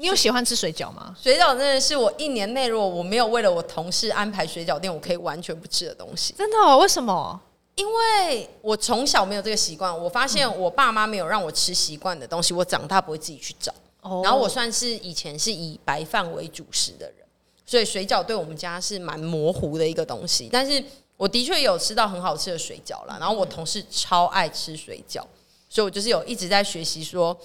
[0.00, 1.12] 你有喜欢吃水饺吗？
[1.20, 6.32] 水饺真的是我一年内如果我没有为了我同事安排水饺店，我可以完全不吃的东西。
[6.38, 6.78] 真的哦？
[6.78, 7.40] 为什么？
[7.74, 9.92] 因为我从小没有这个习惯。
[9.92, 13.74] 我发现我爸妈没有让我吃习惯的东西，我长大不会自己去找。
[14.02, 14.20] 哦。
[14.22, 17.26] 然后我算是以前是以白饭为主食的人，
[17.66, 20.48] 所以水饺对我们家是蛮模糊的一个东西。
[20.52, 20.80] 但是
[21.16, 23.16] 我的确有吃到很好吃的水饺啦。
[23.18, 25.22] 然后我同事超爱吃水饺，
[25.68, 27.36] 所以我就是有一直在学习说。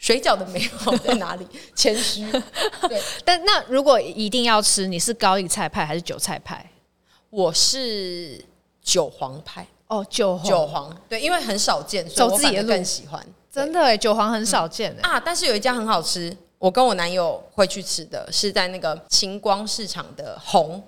[0.00, 1.46] 水饺的美好在哪里？
[1.76, 2.26] 谦虚。
[2.88, 6.68] 对， 但那如果一定要吃，你是高丽菜派还是韭菜派？
[7.28, 8.42] 我是
[8.82, 9.66] 韭黄派。
[9.88, 10.48] 哦，韭黄。
[10.48, 13.24] 韭黄，对，因为很少见，所以我反而更喜欢。
[13.52, 15.20] 真的，韭黄很少见、嗯、啊！
[15.20, 20.82] 但是有一家很好吃，我跟我男友会去吃的是在那个晴光市场的红，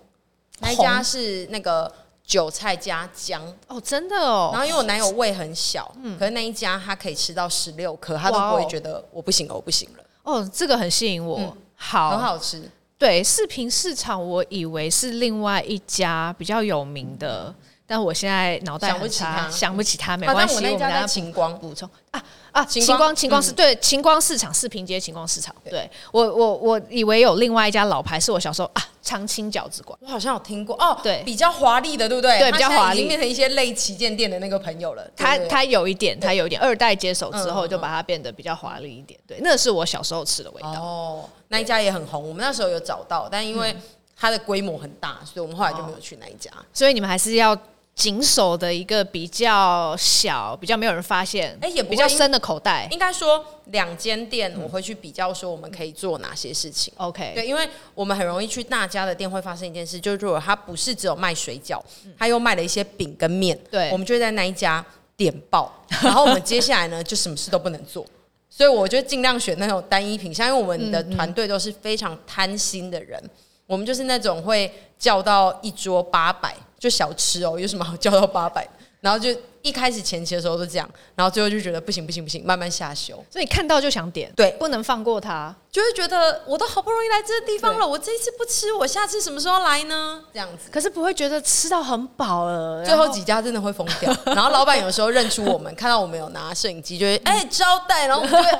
[0.60, 1.92] 那一家是那个。
[2.24, 4.50] 韭菜加姜哦，真的哦。
[4.52, 10.04] 然后因为我男友胃很小，嗯，可是那一家他可以吃到十六颗，他都不会觉得我不行了，我不行了。
[10.22, 12.70] 哦，这个很吸引我，嗯、好，很好吃。
[12.96, 17.54] 对，四平市场，我以为是另外一家比较有名的，嗯、
[17.92, 20.54] 但我现在脑袋想不起他，想不起他，没关系。
[20.54, 22.24] 啊、我们家在晴光补充啊。
[22.50, 32.38] 啊，晴光晴光是对晴光市场四平街晴光市场，对我我我以为有另外一家老牌，是我小时候啊长青饺子馆，我好像有听过哦，对，比较华丽的，对不对？
[32.38, 35.06] 对，比较华丽，已经变成一些类旗舰店的那个朋友了。
[35.14, 39.20] 他他有一点，他有一点二代接手之后，就把它变得比较华丽一点。
[39.26, 40.70] 对，那是我小时候吃的味道。
[40.80, 43.76] 哦，那一家也很红，我们那时候有找到，但因为
[44.16, 46.50] 它的规模很大，所以我们后来就没有去那一家。
[46.72, 47.56] 所以你们还是要。
[47.94, 52.88] 紧守的一个比较小、比较没有人发现，哎，也比较深的口袋。
[52.90, 56.92] 应该说，两间店我会去比较，说我们可以做哪些事情。
[56.96, 61.80] OK，对，因为我们很容易去大家的店，会发生一件事，就是如果他不是只有卖水饺，
[62.18, 65.70] 他又卖了一些饼跟面，对，我们就会在那一家点爆，
[66.02, 68.04] 然后我们接下来呢，就什么事都不能做。
[68.48, 73.22] 所以我就尽量选那种单一品项，因为我们的团队都是非常贪心的人，
[73.66, 76.56] 我们就是那种会叫到一桌八百。
[76.82, 78.68] 就小吃哦，有什么好叫到八百？
[79.00, 79.30] 然后就
[79.62, 83.24] 一开始前期的时候都这样，然后最后就觉得不行不行不行，慢慢下修。
[83.30, 90.20] 所以看到就想点，对，不能放过他，就会觉得我都好不容易来这个地方了，我这一次不吃，我下次什么时候来呢？
[90.32, 92.84] 这样子，可是不会觉得吃到很饱了。
[92.84, 98.58] 最后几家真的会疯掉， 然后老板有时候认出我们，看到我们有拿摄影机，就会 哎、欸、招待，然后我们就会。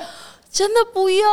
[0.51, 1.27] 真的不用，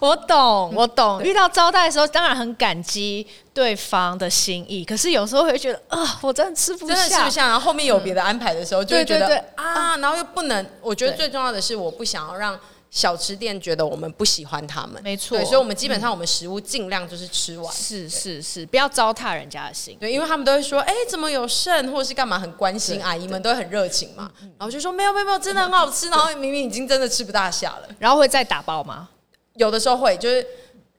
[0.00, 1.22] 我懂，我懂。
[1.22, 3.24] 遇到招待的时候，当然很感激
[3.54, 7.46] 对方的心意，可是有时候会觉得啊，我真的吃不下，真的吃不下。
[7.46, 10.66] 然后后面有别的安排的时候，就会觉得啊，然后又不能。
[10.82, 12.58] 我觉得最重要的是，我不想要让。
[12.90, 29.08] 小吃店觉得我们不喜欢他们，没错，所以我们基本上我们食物尽量就是吃完，是是是，不要糟蹋人家的心，对，因为他们都会说，哎，怎么有剩，或者是干嘛，很关心，阿姨们都会很热情嘛，然后就说没有没有没有，真的很好吃，然后明明已经真的吃不大下了，然后会再打包吗？
[29.54, 30.46] 有的时候会，就是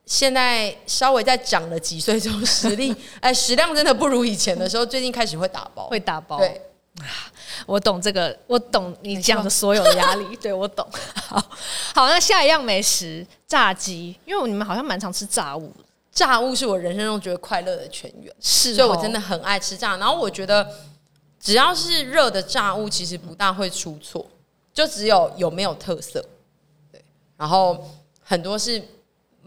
[0.06, 6.62] 现在稍微再长了几岁，这种实力， 哎，食量真的不如以前的时候，最近开始会打包，会打包，对。
[7.66, 10.88] 我懂这个，我懂你讲的所有的压力， 对我懂。
[11.14, 11.38] 好，
[11.94, 15.70] 好，那下一样美食炸鸡，因为你们好像蛮常吃炸物，
[16.12, 19.98] 炸物是我人生中觉得快乐的泉源，是、哦，所以我真的很爱吃炸。
[19.98, 20.66] 然后我觉得
[21.38, 24.26] 只要是热的炸物，其实不大会出错，
[24.74, 26.24] 就只有有没有特色。
[26.94, 27.04] 对，
[27.36, 27.92] 然后
[28.24, 28.82] 很多是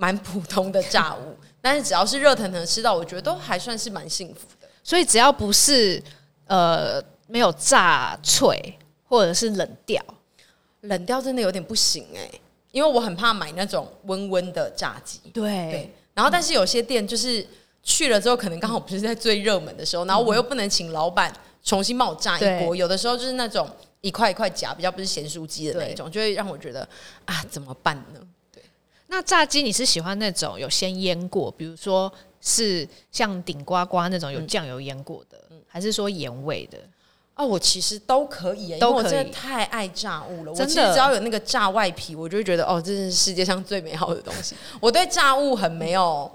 [0.00, 4.68] 蛮普通的炸物， 但是只要是热腾腾吃到，我觉得都还算是蛮幸福的。
[4.84, 6.00] 所以只要不是
[6.46, 10.00] 呃没有炸脆或者是冷掉，
[10.82, 12.40] 冷掉真的有点不行哎、欸，
[12.70, 15.18] 因为我很怕买那种温温的炸鸡。
[15.34, 17.44] 对，对，然后但是有些店就是
[17.82, 21.34] 去了之后，可能刚好不是在最热门的时候，然后我又不能请老板
[21.64, 23.68] 重新帮我炸一锅，有的时候就是那种
[24.00, 26.88] 一块一块夹，比较不是咸酥鸡的那种，就会让我觉得
[27.24, 28.20] 啊怎么办呢？
[29.08, 32.12] 对，那炸鸡你是喜欢那种有先腌过，比如说？
[32.40, 36.78] 是像顶呱呱那种有酱油腌过的，嗯、还是说盐味的？
[37.34, 39.02] 啊，我其实都可以，都可以。
[39.02, 40.52] 因为我真的太爱炸物了。
[40.52, 44.54] 我其实只要有那个炸外皮，我就会觉得哦，这是世界上最美好的东西。
[44.80, 46.30] 我对炸物很没有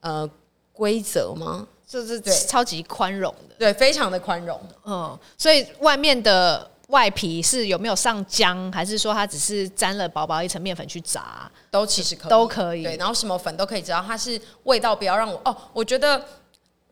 [0.00, 0.28] 呃
[0.74, 1.66] 规则吗？
[1.86, 4.60] 就是对超级宽容的，对，非常的宽容。
[4.84, 6.70] 嗯，所以外面的。
[6.88, 11.50] 外皮是有没有上浆，还是说它只是沾了薄薄一层面粉去炸？
[11.70, 12.82] 都其实可以，都可以。
[12.82, 15.56] 对，然后什么粉都可以，只要它是味道不要让我哦。
[15.72, 16.22] 我觉得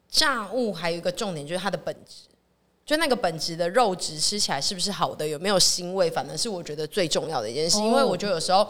[0.09, 2.29] 炸物还有一个重点就是它的本质，
[2.85, 7.79] 就那个本质的肉质吃起来是不是好的，有没有腥味，反而是我觉得最重要的一件事。
[7.79, 8.67] 哦、因为我觉得有时候。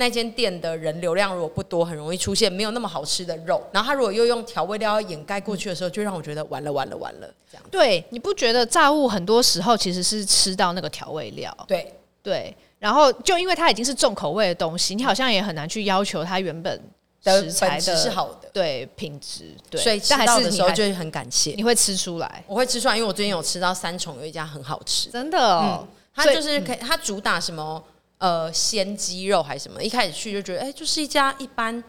[0.00, 3.60] 那间店的人流量如果不多，很容易出现没有那么好吃的肉。
[3.72, 7.64] 然后他如果又用调味料要掩盖过去的时候，就让我觉得完了完了完了这样。
[7.68, 11.52] 对，你不觉得炸物很多时候其实是吃到那个调味料？
[11.66, 11.92] 对
[12.22, 12.56] 对。
[12.78, 16.80] 然后就因为它已经是重口味的东西，你好像也很难去要求它原本
[17.24, 19.52] 食材的是好的，对品质。
[19.68, 21.54] 对，所以吃到的时候就会很感谢。
[21.56, 22.44] 你会吃出来？
[22.46, 25.80] 我会吃出来，因为我最近有吃到三重有一家很好吃，真的哦。
[25.82, 27.82] 嗯、它就是可以，它主打什么？
[28.18, 29.82] 呃，鲜鸡肉还是什么？
[29.82, 31.82] 一开始去就觉得，哎、欸，就是一家一般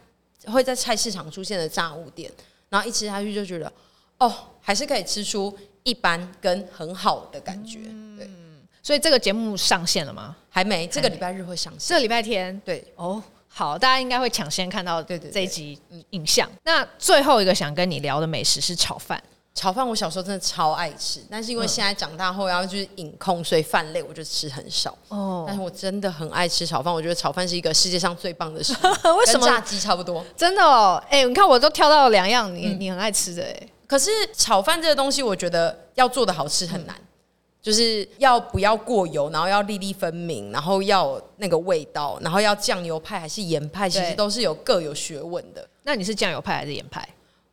[0.46, 2.32] 会在菜市场出现的炸物店，
[2.70, 3.72] 然后一吃下去就觉得，
[4.20, 7.80] 哦，还是可以吃出一般跟很好的感觉。
[7.86, 8.30] 嗯、对，
[8.84, 10.36] 所以这个节目上线了吗？
[10.50, 11.90] 还没，这个礼拜日会上线。
[11.90, 15.80] 这个礼拜天，对，哦，好，大家应该会抢先看到对对这一集
[16.12, 16.48] 影像。
[16.64, 19.22] 那最后一个想跟你聊的美食是炒饭。
[19.60, 24.98] 炒饭我小时候真的超爱吃，但是因为现在长大后要就是饮控，所以饭类我就吃很少。
[25.10, 28.88] 哦，但是我真的很爱吃炒饭，我觉得炒饭是一个世界上最棒的食物。
[29.20, 29.46] 为什么？
[29.46, 30.26] 炸鸡差不多。
[30.34, 33.70] 真的哦，哎、欸，你看我都挑到了两样，你、嗯、你很爱吃的哎。
[33.86, 37.08] 可是炒饭这个东西，我觉得要做的好吃很难，嗯、
[37.62, 45.68] 就是要不要过油，然后要粒粒分明，然后要那个味道，然后要酱油派还是盐派，其实都是有各有学问的。
[45.84, 47.06] 那你是酱油派还是盐派？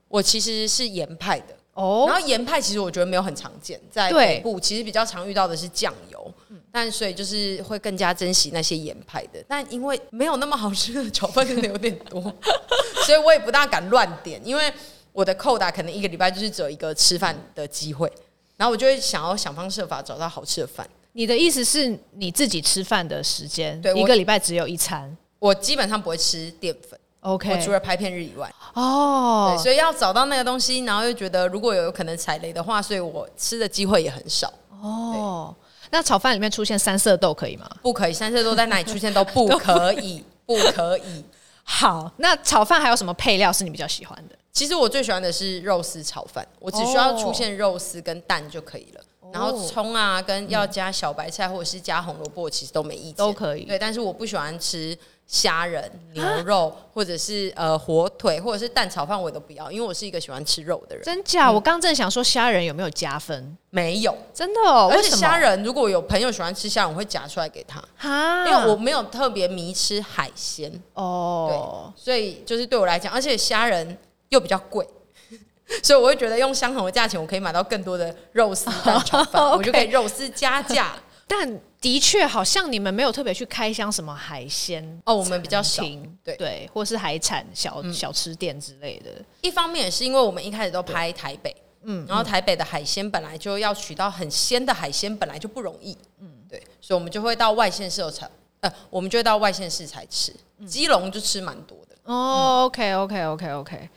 [0.07, 1.56] 我其实是盐派的。
[1.77, 6.33] 哦，然后盐派其实我觉得没有很常见，在北部其实比较常遇到的是酱油，
[6.73, 9.45] 但所以就是会更加珍惜那些盐派的。
[9.47, 12.21] 但因为没有那么好吃的 炒饭真的有点多，
[13.05, 14.73] 所以我也不大敢乱点，因为
[15.13, 18.11] 我的扣打可能一个礼拜就是只有一个吃饭的机会，
[18.57, 20.89] 然后我就会想要想方设法找到好吃的饭。
[21.13, 26.96] 你的意思是你自己吃饭的时间，对，一个礼拜只有一餐，我基本上不会吃淀粉。
[27.27, 34.53] OK，我除了拍片日以外，哦，对，所以要找到那个东西，然后又觉得如果有可能踩雷的话，所以我吃的机会也很少。
[34.81, 35.53] 哦，
[35.91, 37.69] 那炒饭里面出现三色豆可以吗？
[37.83, 41.25] 不可以，三色豆在哪里出现都不 可以，不可以。
[41.65, 44.37] 好，那炒饭还有什么配料是你比较喜欢的？
[44.53, 49.01] 其实我最喜欢的是肉丝炒饭，我只需要出现肉丝跟蛋就可以了。
[49.21, 53.65] 哦、然后葱啊，跟要加小白菜或者是加红萝卜，其实都没意见，都可以。
[53.65, 54.97] 对，但是我不喜欢吃。
[55.27, 61.05] 虾仁、牛肉，或者是呃火腿，或者是蛋炒饭，我都不要，因为我是一个喜欢吃肉的人。
[61.05, 61.49] 真假？
[61.49, 63.57] 嗯、我刚正想说虾仁有没有加分？
[63.71, 64.89] 没有，真的哦。
[64.91, 67.83] 而且虾仁，如果有朋友喜欢吃虾仁，我会夹出来给他。
[67.97, 73.99] 哈，因为我没有特别迷吃海鲜哦，对，所以就是对我来讲，而且虾仁
[74.29, 74.89] 又比较贵，
[75.83, 80.95] 所以我会觉得用相同的价钱，我可以买到更多的肉丝蛋炒饭 我就可以肉丝加价。
[81.29, 85.01] 但的确，好像你们没有特别去开箱什么海鲜。
[85.05, 85.85] 哦，我们比较少，
[86.25, 86.37] 对。
[86.37, 89.25] 对，或是海产小、嗯、小吃店之类的。
[89.41, 98.29] 一方面也是因为我们一开始都拍台北，嗯，然后台北的海鲜本来就要取到很鲜的海鲜，本来就不容易，嗯，对，所以我们就会到外县市才，
[98.63, 100.35] 呃，我们就会到外县市才吃，
[100.67, 101.95] 基隆就吃蛮多的。
[102.03, 103.89] 哦，OK OK OK OK，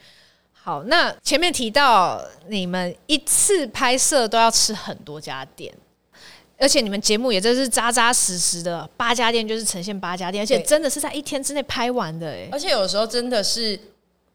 [0.53, 5.73] 好，那前面提到你们一次拍摄都要吃很多家店。
[6.59, 12.49] 而且你们节目也真是扎扎实实的，八家店就是呈现八家店，而且真的是在一天之内拍完的哎。
[12.51, 13.79] 而且有时候真的是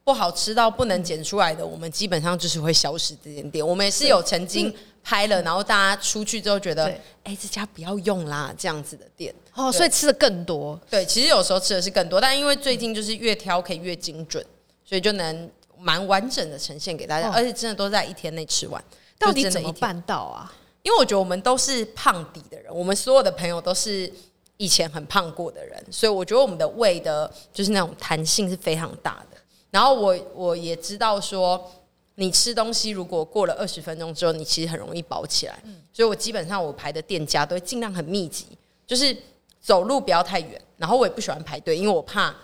[0.03, 3.66] 不好吃到不能剪出来的，我们基本上就是会消失这间店。
[3.66, 6.87] 我们也是有曾经拍了，然后大家出去之后觉得，
[7.25, 10.81] 哎，这家不要用啦，这样子的店哦，所以吃的更多。
[10.89, 14.45] 对，其实有时候吃的是更多，但因为最近就是越挑可以越精准，
[14.83, 18.83] 所以就能蛮完整的呈现给大家，而且真的都在一天内吃完。
[19.18, 20.53] 到底怎么办到啊？
[20.85, 24.11] 因为我觉得我们都是胖底的人，我们所有的朋友都是
[24.59, 29.39] 以前很胖过的人，所以我觉得我们的胃的就是那种弹性是非常大的。
[29.70, 31.72] 然后我我也知道说，
[32.16, 35.59] 你吃东西如果过了二十分钟之后，你其实很容易饱起来。
[35.64, 38.47] 嗯，所以我基本上我排的店家都会尽量很密集，
[38.87, 39.16] 就是
[39.61, 40.61] 走路不要太远。
[40.76, 42.35] 然后我也不喜欢排队，因为我怕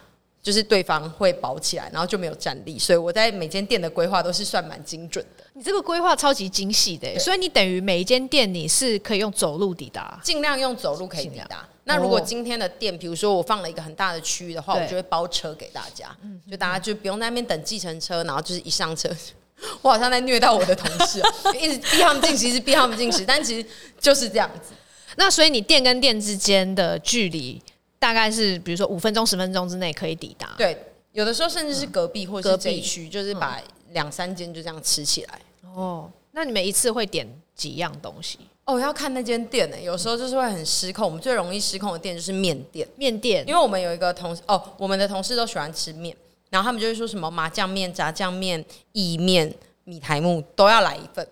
[0.43, 2.79] 就是对方会保起来，然后就没有站立。
[2.79, 5.45] 所以我在每间店的规划都是算蛮精准的。
[5.53, 11.67] 你这个规划超级精细的，所以你等于每一间店你是可以用走路抵达，尽量用走路可以抵达。
[11.85, 16.17] 那如果今天的店，比如说我放了一个很大的区域的话，我就会包车给大家，
[16.49, 19.11] 就大家就不用在那边等计程车，然后就是一上车，
[19.83, 21.21] 我好像在虐待我的同事，
[21.61, 23.69] 一直逼他们进食，是逼他们进食，但其实
[23.99, 24.73] 就是这样子。
[25.17, 27.61] 那所以你店跟店之间的距离
[28.01, 30.55] 大概是，比如说五分钟、十分钟之内可以抵达。
[30.57, 30.77] 对，
[31.13, 35.41] 有的时候甚至是隔壁或者是这一区，就是把两三间就这样吃起来。
[35.73, 38.39] 哦，那你们一次会点几样东西？
[38.65, 41.05] 哦，要看那间店呢，有时候就是会很失控。
[41.05, 46.17] 我们最容易失控的店就是面店，面店，因为我们有一个同事，哦，我们的同事都喜欢吃面，
[46.49, 49.53] 然后他们就会说什么麻酱面、炸酱面、意面、
[49.85, 51.27] 米苔木都要来一份。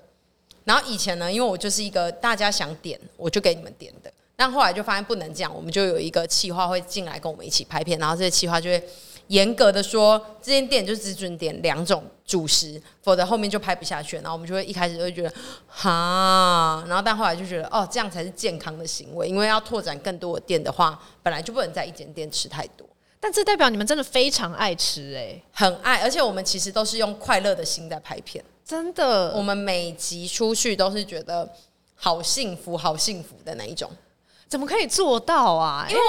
[0.65, 8.83] 然后以前呢，因为我就是一个大家想点我就给你们点的，但后来就发现不能这样，我们就有一个企划会进来跟我们一起拍片，然后这些企划就会。
[9.29, 14.17] 严格的说，这间店就只准点两种主食，否则后面就拍不下去。
[14.17, 15.31] 然后我们就会一开始就会觉得，
[15.67, 22.89] 哈，然后但后来就觉得，哦，这样才是健康的行为，因为要拓展更多的店的话，本来就不能在一间店吃太多。
[23.21, 29.35] 但这代表你们真的非常爱吃，哎，很爱，而且我们其实都是用快乐的心在拍片，真的。
[29.37, 31.47] 我们每集出去都是觉得
[31.95, 33.91] 好幸福、好幸福的那一种。
[34.49, 35.87] 怎么可以做到啊？
[35.89, 36.03] 因为。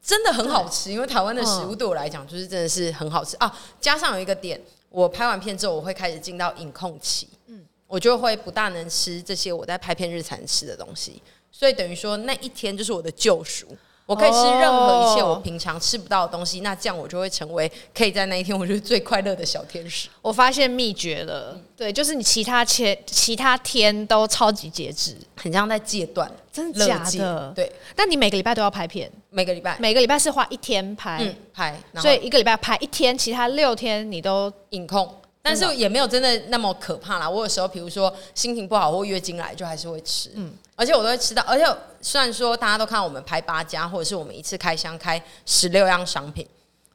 [0.00, 3.58] 真的很好吃，因为台湾的食物对我来讲就是真的是很好吃啊！
[3.78, 4.58] 加上有一个点，
[4.88, 11.20] 我拍完片之后，我会开始进到影控期，嗯，我就会不大能吃这些我在拍片日才能吃的东西，
[11.52, 13.66] 所以等于说那一天就是我的救赎。
[14.08, 20.08] 我可以吃任何一切我平常吃不到的东西，那这样我就会成为可以在那一天我觉得最快乐的小天使。
[20.22, 27.52] 我发现秘诀了，对，就是你其他天其他天都超级节制，很像在戒断，真的假的？
[27.54, 27.70] 对。
[27.94, 35.14] 但你每个礼拜都要拍片，每个礼拜每个礼拜是花一天拍，嗯、拍，所以一个礼拜拍一天，其他六天你都饮控。
[35.40, 37.28] 但是也没有真的那么可怕啦。
[37.28, 40.30] 我有时候，比如说心情不好或月经来，就还是会吃。
[40.34, 41.42] 嗯，而且我都会吃到。
[41.42, 41.66] 而且
[42.00, 46.46] 虽然说大家都看我们拍八家，或者是我们一次开箱开十六样商品，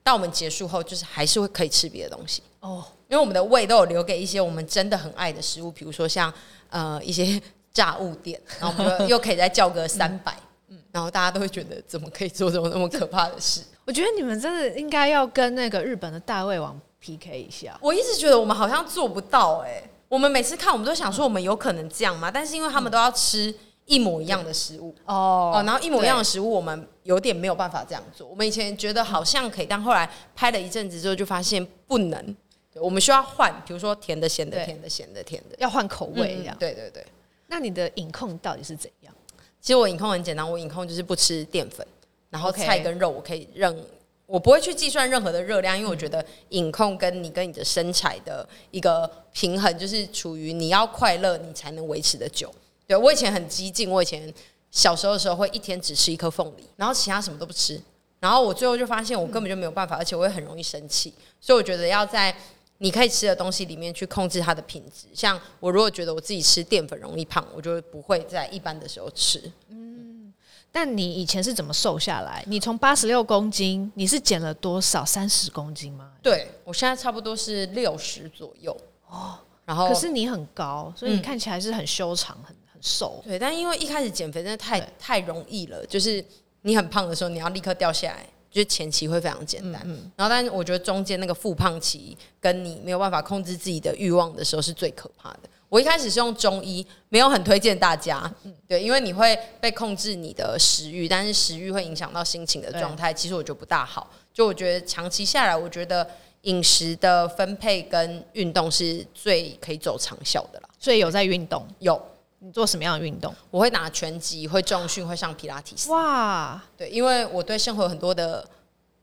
[0.01, 2.83] 但我们结束后就是还是会可以吃别的东西哦。
[3.09, 6.33] 因为我们的胃都有留给一些我们真的很爱的食物，比如说像
[6.69, 7.39] 呃一些
[7.73, 10.33] 炸物店，然后我们又可以再叫个三百。
[10.69, 13.61] 嗯，然后大家都会觉得怎么可以做这种那么可怕的事？
[13.85, 16.79] 我觉得你们真的应该要跟那个日本的大胃王。
[17.05, 19.89] PK 一下，我一直觉得我们好像做不到哎、欸。
[20.07, 22.31] 我们每次看，我们都想说我们有可能这样吗？
[22.31, 23.53] 但是因为他们都要吃
[23.85, 28.27] 一模一样的食物哦哦，然后一模一样的食物，我们有点没有办法这样做。
[28.27, 32.35] 我们以前觉得好像可以，但后来拍了一阵子之后，就发现不能。
[32.75, 36.55] 我们需要换，比如说甜的、咸的、甜的、咸的、甜的，要换口味这样。
[36.57, 37.05] 对对对。
[37.47, 39.13] 那你的饮控到底是怎样？
[39.61, 41.85] 其实我饮控很简单，我饮控就是不吃淀粉，
[42.29, 43.77] 然后菜跟肉我可以认。
[44.25, 52.51] 我不会去计算任何的热量，因为我觉得饮控跟你跟你的身材的一个平衡，就是处于你要快乐，你才能维持的久。
[52.87, 54.33] 对，我以前很激进，我以前
[54.71, 57.81] 小时候的时候会一天只吃一颗凤梨，然后其他什么都不吃，
[58.19, 62.35] 然后我最后就发现我根本就没有办法，而且我也很容易生气，所以我觉得要在
[62.79, 65.07] 你可以吃的东西里面去控制它的品质。
[65.13, 69.51] 像我如果觉得我自己吃淀粉容易胖，我就不会在一般的时候吃。
[69.69, 70.33] 嗯
[70.75, 72.43] 但你以前是怎么瘦下来？
[72.47, 75.05] 你从八十六公斤，你是减了多少？
[75.05, 76.13] 三十公斤吗？
[76.23, 78.75] 对，我现在差不多是六十左右
[79.07, 79.37] 哦。
[79.65, 83.23] 然后，可是你很高，所以你看起来是很修长、很很瘦。
[83.25, 86.23] 对，但因为一开始减肥真的太太容易了，就是
[86.61, 89.81] 你很胖的时候，你要立刻掉下来，就是前期会非常简单。
[89.85, 90.11] 嗯嗯。
[90.17, 95.39] 然后，但是我觉得中间那个复胖期，跟你没有办法控制自己的欲望的时候，是最可怕的。
[95.69, 98.31] 我一开始是用中医，没有很推荐大家，
[98.67, 104.07] 对，因为你会被控制你的食欲，但是食欲会影响到心情的状态，其实我觉得不大好。
[104.31, 106.07] 就我觉得长期下来，我觉得
[106.41, 110.69] 饮食的分配跟运动是最可以走长效的了。
[110.77, 111.65] 所以有在运动？
[111.79, 111.99] 有。
[112.43, 113.33] 你做什么样的运动？
[113.49, 115.89] 我会打拳击，会重训，会上皮拉提斯。
[115.89, 118.45] 哇，对，因为我对生活有很多的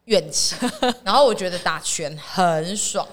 [0.04, 0.54] 怨气，
[1.02, 3.06] 然后我觉得打拳很爽，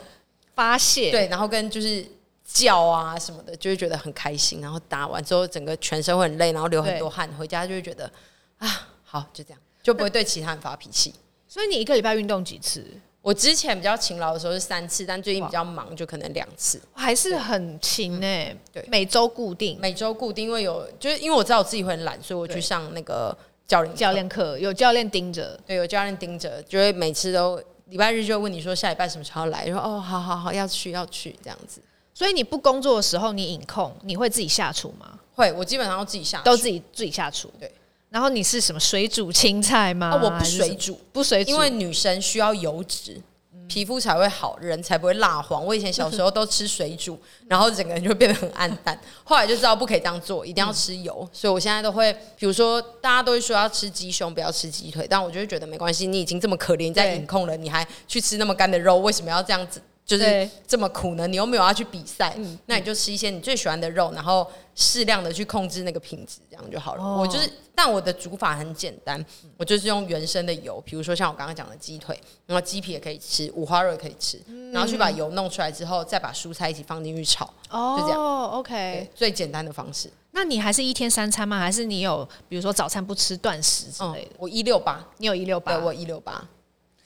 [0.54, 1.10] 发泄。
[1.12, 2.06] 对，然后跟就是。
[2.50, 4.62] 叫啊什么的，就会觉得很开心。
[4.62, 8.10] 然后打完之后，整个全身会很累，然后流很多汗，回家就会觉得
[8.58, 11.14] 啊，好，就这样，就不会对其他人发脾气。
[11.46, 12.88] 所以你一个礼拜运动几次？
[13.28, 16.82] 我之前比较勤劳的时候是三次，但最近比较忙，就可能两次。
[16.94, 18.58] 还是很勤呢、欸。
[18.72, 31.82] 对，每周固定，每周固定，因为有就是因为我知道我自己会很懒，所以我去上那个教练教练课，有教练盯着，对，有教练盯着，就会每次都礼拜日就问你说下礼拜什么时候来，说哦，好好好，要去要去这样子。
[32.14, 35.20] 所以你不工作的时候，你隐控，你会自己下厨吗？
[35.36, 37.52] 会，我基本上都自己下，都自己自己下厨。
[37.60, 37.70] 对。
[38.10, 40.12] 然后你是什么水煮青菜吗？
[40.14, 43.22] 哦、我不水煮，不水煮，因为女生需要油脂。
[43.68, 45.66] 皮肤才会好，人才不会蜡黄。
[45.66, 48.98] 我以前小时候 都吃水煮，然后整个人就会变得很暗淡。
[49.26, 51.14] 后来就知道不可以这样做，一定要吃油。
[51.20, 56.08] 嗯、所以我现在都会，比如说大家都会说要吃鸡胸，不要吃鸡腿，但我就会觉得没关系。
[56.08, 59.82] 你已经这么可怜，在饮控了，你还去吃那么干的肉，为什么要这样子？
[60.08, 61.28] 就是这么苦呢？
[61.28, 67.04] 你又没有要去比赛，嗯、那你就吃一些你最喜欢的肉，然后适量的去控制那个品质，这样就好了。
[67.04, 69.24] 哦、我就是，但我的煮法很简单，
[69.58, 78.22] 我就是用原生的油，比如说像我刚刚讲的鸡腿，然后鸡皮也可以吃，五花肉也可以吃，嗯、然后去把油弄出来之后，再把蔬菜一起放进去炒，哦、就这样。
[78.22, 80.10] OK，最简单的方式。
[80.32, 81.60] 那你还是一天三餐吗？
[81.60, 84.32] 还是你有比如说早餐不吃断食之类的？
[84.32, 85.74] 嗯、我一六八，你有一六八？
[85.74, 86.48] 对，我一六八。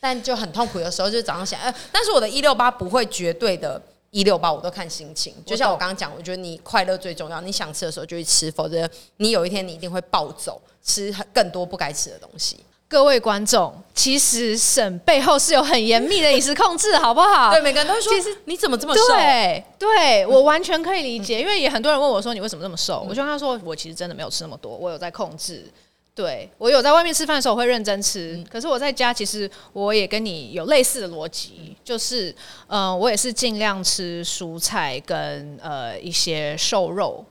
[0.02, 3.80] 但就很痛苦的时候，就是早上起来，呃，但是我的一六八不会绝对的
[4.10, 5.32] 一六八，我都看心情。
[5.45, 12.58] 就像我刚刚讲，我觉得你快乐最重要，你想吃的时候就去吃，否则你有一天你一定会暴走，吃更多不该吃的东西。
[12.88, 17.52] 各位观众，其实沈背后是有很严密的饮食 控制，好不好？
[17.52, 19.08] 对，每个人都会说，其实你怎么这么瘦？
[19.08, 23.06] 对，对我完全可以理解，因为也很多人问我说，你为什么这么瘦？
[23.08, 25.72] 我就跟他说，我其实真的没有吃那么多，我有在控制。
[26.14, 32.30] 对，我有在外面吃饭的时候我会认真吃，嗯、可是我在家其实我也跟你有类似的逻辑，嗯、就是
[32.68, 37.26] 嗯、呃，我也是尽量吃蔬菜跟呃一些瘦肉、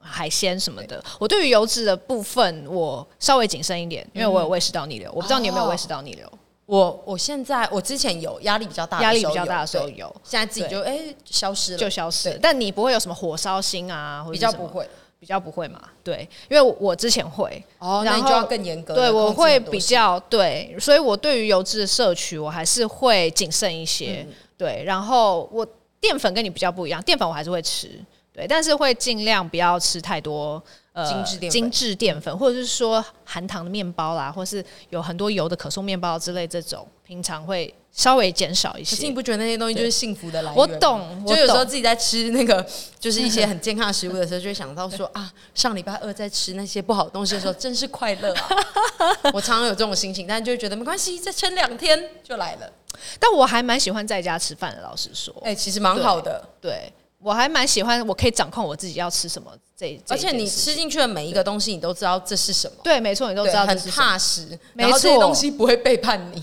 [0.00, 0.98] 海鲜什么的。
[0.98, 5.10] 对我对于油脂的部分我稍微谨慎一点，因为我有胃食道逆流。
[5.10, 6.30] 嗯、我不知道你有没有胃食道逆流？
[6.66, 12.38] 我我现在我之前有压力比较大，压力比较大的时候有，现在自己就哎对消失了，就消失了。
[12.42, 14.22] 但你不会有什么火烧心啊？
[14.22, 14.86] 或者比较不会。
[15.18, 15.80] 比较不会嘛？
[16.04, 18.94] 对，因为我之前会哦，那你就要更严格。
[18.94, 24.24] 对，我会比较对，所以我对于油脂的摄取，我还是会谨慎一些。
[24.28, 25.66] 嗯、对，然后我
[26.00, 27.90] 淀粉跟你比较不一样，淀粉我还是会吃，
[28.32, 30.62] 对，但是会尽量不要吃太多
[30.92, 37.74] 呃精致淀粉，精致淀粉，或者是说含糖的面包啦，或是有很多油的可颂面包之类这种，平常会。
[37.96, 40.58] 稍微减少一些，可是你不觉得那些东西就是幸福的来源？
[40.58, 42.64] 我懂，就有时候自己在吃那个，
[43.00, 48.48] 就是一些很健康的食物的时候，就会想到说 啊，上礼拜二在吃那些不好的东西的时候，真是快乐啊！
[49.32, 52.70] 我常常有这种心情，但就会觉得没关系，再撑两天就来了。
[53.18, 56.46] 但我还蛮喜欢在家吃饭的，老实说，哎，其实蛮好的。
[56.60, 59.50] 对，我还蛮喜欢，我可以掌控我自己要吃什么。
[59.74, 62.76] 这而且你吃进去的每一个东西，你都知道这是什么。
[62.84, 66.42] 对，没错，你都知道很踏实，然后这些东西不会背叛你。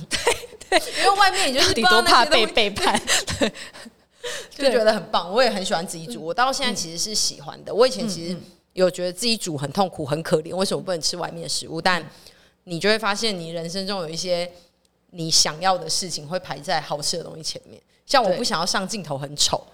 [1.00, 3.00] 因为外面你就是都怕被背叛，
[3.40, 3.52] 对，
[4.58, 5.32] 就觉得很棒。
[5.32, 7.74] 我也很喜欢自己煮，我到现在其实是喜欢的。
[7.74, 8.38] 我以前其实
[8.74, 11.82] 有觉得自己煮很痛苦、很可怜，为什么不能吃外面的食物？
[11.82, 12.04] 但
[12.64, 14.50] 你就会发现，你人生中有一些
[15.12, 17.82] 你想要的事情会排在好吃的东西前面。
[18.06, 19.66] 像我不想要上镜头很丑，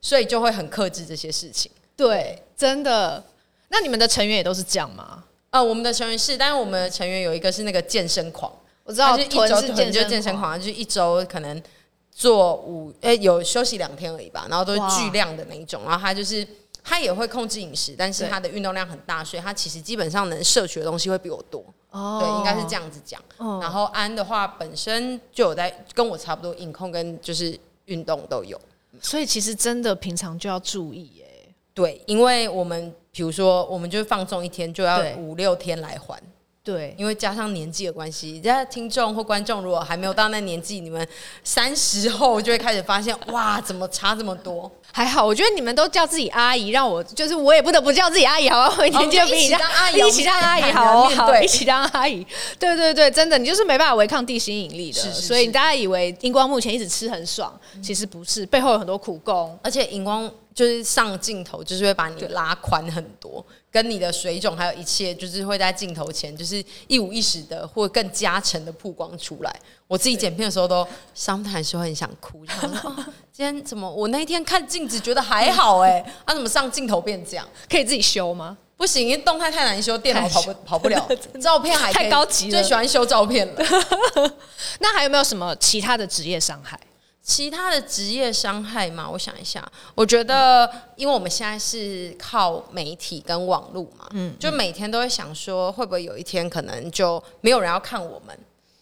[0.00, 1.70] 所以就会很克制这些事情。
[1.96, 3.22] 对，真的。
[3.68, 5.24] 那你们的成员也都是这样吗？
[5.50, 8.52] 呃，我们的成员是，但是我们的成员有一个是那个健身狂。
[8.90, 11.62] 我知道，就一周就健身狂，就一周可能
[12.10, 15.82] 做五，哎，有休息两天而已吧，然后都是巨量的那一种。
[15.84, 16.44] 然后他就是
[16.82, 21.64] 他也会控制饮食，但是他的运动量很大，所以他其实基本上能摄取的东西会比我多。
[21.90, 23.22] 哦，对，应该是这样子讲。
[23.60, 28.60] 然后安的话，本身就有在跟我差不多，饮控跟就是运动都有，
[29.00, 31.26] 所以其实真的平常就要注意耶。
[31.72, 36.20] 对，因为我们比如说，我们就放纵一天就要五六天来还。
[36.62, 41.06] 对，因为加上年纪的关系，人家听众或观众如果还没有到那年纪，你们
[41.42, 44.70] 三十后就会开始发现，哇，怎么差这么多？
[44.92, 48.82] 还好，我觉得你们都叫自己阿姨，让我就是我也不得不叫自己阿姨，好不好？
[48.82, 51.40] 我年纪比你大，阿姨一起当阿姨，好不好？
[51.40, 52.26] 一起当阿姨，
[52.58, 63.44] 对对对，真的，你就是没办法违抗地心引力的，是是是，所以大家以为荧光目前一直吃很爽，其实不是，背后有很多苦功，而且荧光就是上镜头，就是会把你拉宽很多。
[63.72, 69.60] 跟你的水肿还有一切，就是会在镜头前，就是一五一十的或更加沉的曝光出来。
[69.86, 70.86] 我自己剪片的时候都，
[71.16, 72.96] sometimes 会很想哭，就说哦，
[73.32, 77.48] 今天怎么我那一天看镜子觉得还好哎、欸，他、啊、怎么上镜头变这样？
[77.70, 78.58] 可以自己修吗？
[78.76, 81.08] 不行，因为动态太难修，电脑跑不 跑不了。
[81.40, 84.34] 照片还太高级了，最喜欢修照片了。
[84.80, 86.80] 那还有没有什么其他的职业伤害？
[87.22, 98.36] 其他的职业伤害嘛，我想一下，我觉得，因为我们现在是靠媒体跟网络嘛，嗯，就每天都会想说，会不会有一天可能就没有人要看我们，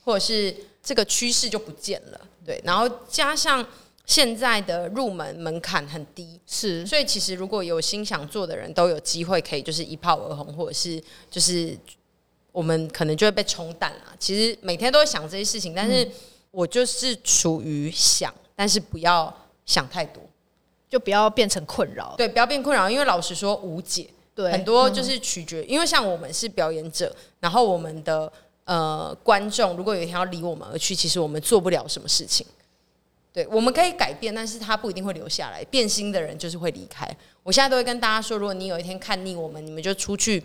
[0.05, 2.61] 或者是这个趋势就不见了，对。
[2.65, 3.67] 然后加上
[4.07, 11.77] 现在的入门门槛很低，是，所以其实如果有心想做的人都有机会可以就是一炮而红，或者是就是
[12.53, 14.15] 我们可能就会被冲淡了。
[14.19, 16.09] 其实每天都会想这些事情，但是。
[16.51, 19.33] 我就是处于想，但是不要
[19.67, 20.23] 想太多，
[20.89, 22.15] 就不要变成困扰。
[22.17, 24.09] 对，不要变困扰，因为老实说无解。
[24.35, 28.33] 对，很多就是取决，嗯、因为像我们是表演者，然后我们的
[28.65, 32.47] 呃观众，如果有一天要离我们而去，其实我们做不了什么事情。
[33.33, 35.65] 对，我们可以改变，但是他不一定会留下来。
[35.65, 37.05] 变心的人就是会离开。
[37.43, 40.43] 我现在都会跟大家说，如果你有一天看腻我们，你们就出去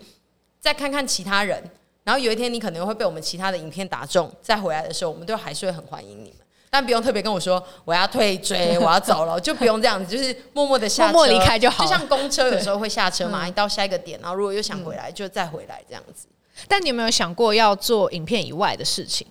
[0.60, 1.62] 再看看其他人。
[2.04, 6.38] 然后有一天你可能会被我们其他的影片打中，再回来的时候，我们都还是会很欢迎你们，
[6.68, 11.82] 但不用特别跟我说我要退追，我要走了，就不用这样子，就是默默的下车，默默离开就好。
[11.82, 16.26] 就像公车有时候会下车嘛，你到下一个点，然后如果又想回来，就再回来这样子。
[16.68, 19.26] 但你有没有想过要做影片以外的事情？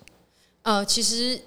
[0.62, 1.40] 呃，其实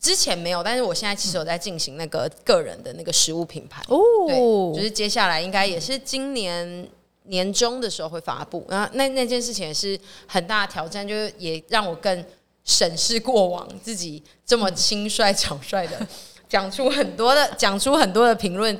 [0.00, 4.36] 之前没有，但是我现在其实有在进行那个个人的那个食物品牌哦，对，
[4.74, 6.88] 就是接下来应该也是今年。
[7.24, 12.24] 年终的时候会发布，然后那那件事情也是很大的挑战，就是也让我更
[12.64, 16.06] 审视过往自己这么轻率草率的
[16.48, 18.76] 讲出很多的讲出很多的评论，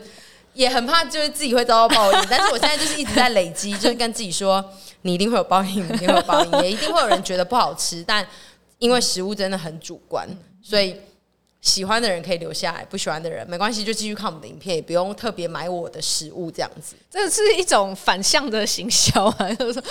[0.55, 2.27] 也很怕就是自己会遭到报应。
[2.29, 4.65] 但是我现在就是一直在累积，就是跟自己说，
[5.03, 8.03] 你一定会有报应，你一定会有报应，也一定会有人觉得不好吃。
[8.07, 8.27] 但
[8.79, 10.29] 因为食物真的很主观，
[10.61, 10.97] 所以。
[11.63, 16.97] 喜欢的人可以留下来，不喜欢的人没关系，就继续看我们的影片，也不用特别买我的食物这样子。
[17.09, 19.83] 这是一种反向的行销啊，就是说，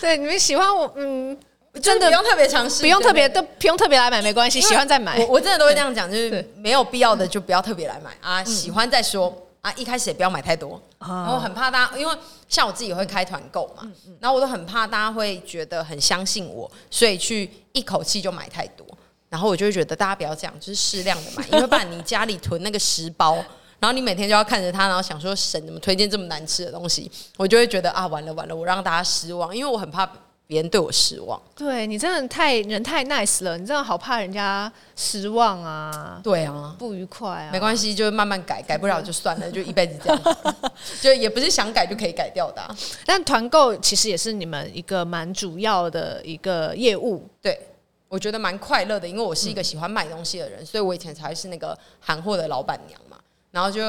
[0.00, 1.38] 对你们喜欢我，嗯，
[1.82, 5.18] 真的不用特别尝试，不用特别都不用特别来买，没关系，喜欢再买。
[5.18, 9.30] 我我真的都会这样讲，就是没有必要的就不要特别来买啊，喜欢再说
[9.60, 10.80] 啊，一开始也不要买太多。
[11.00, 12.14] 然后很怕大家，因为
[12.48, 13.86] 像我自己会开团购嘛，
[14.20, 18.86] 然后我都很怕大家会觉得很相信我，所以去一口气就买太多。
[19.30, 23.34] 然后我就会觉得大家不要这样，就是适量的买， 因为不然你家里囤那个十包，
[23.78, 30.10] 然后你每天就要看着它，然后想说神怎么推荐这么难吃的东西，我就会觉得啊完了完了，我让大家失望，因为我很怕
[30.46, 31.38] 别人对我失望。
[31.54, 36.18] 对你真的太人太 nice 了，你真的好怕人家失望啊。
[36.24, 37.50] 对啊，不愉快啊。
[37.52, 40.36] 没关系，就慢慢改，改不了就算了，就一辈子这样，
[41.02, 42.74] 就也不是想改就可以改掉的啊。
[43.04, 47.60] 但团购其实也是你们一个蛮主要的一个业务，对。
[48.08, 53.18] 我觉得蛮快乐的，因为我是一个喜欢买东西的人，嗯、所以我以前才是那个韩货的老板娘嘛。
[53.50, 53.80] 然后就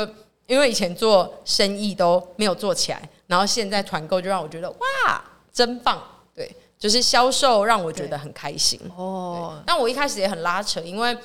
[0.48, 6.02] 因为以前做生意都没有做起来，然后现在团购就让我觉得哇，真棒！
[6.34, 9.62] 对，就是销售让我觉得很开心哦。
[9.66, 11.18] 但我一开始也很拉扯，因为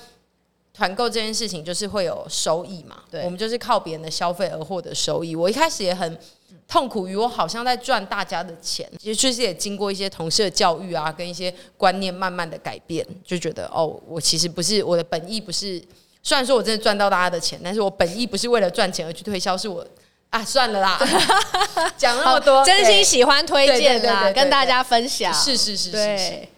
[0.77, 2.97] 团购这件事情就是会有收益嘛。
[3.11, 5.37] 对，我们就是靠别人的消费而获得收益。
[5.37, 6.18] 我一开始也很。
[6.66, 15.81] 痛苦于我好像在赚大家的钱，其实也经过一些同事的教育啊，跟一些观念慢慢的改变，就觉得哦，我其实不是我的本意不是，
[16.22, 19.87] 虽然说我真的赚到大家的钱，但是我本意不是为了赚钱而去推销，是我
[20.31, 20.99] 啊，算了啦，
[21.99, 26.49] 讲那么多，真心喜欢推荐啦，跟大家分享，是是是是是。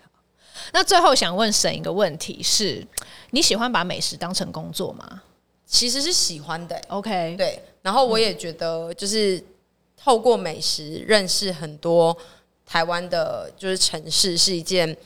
[0.72, 2.86] 那最后想问沈一个问题是，
[3.36, 5.22] 你喜欢把美食当成工作吗？
[5.66, 9.42] 其实是喜欢的，欸，OK，对，然后我也觉得就是。
[9.98, 12.16] 透过美食认识很多
[12.64, 14.96] 台湾的，就是城市，是一件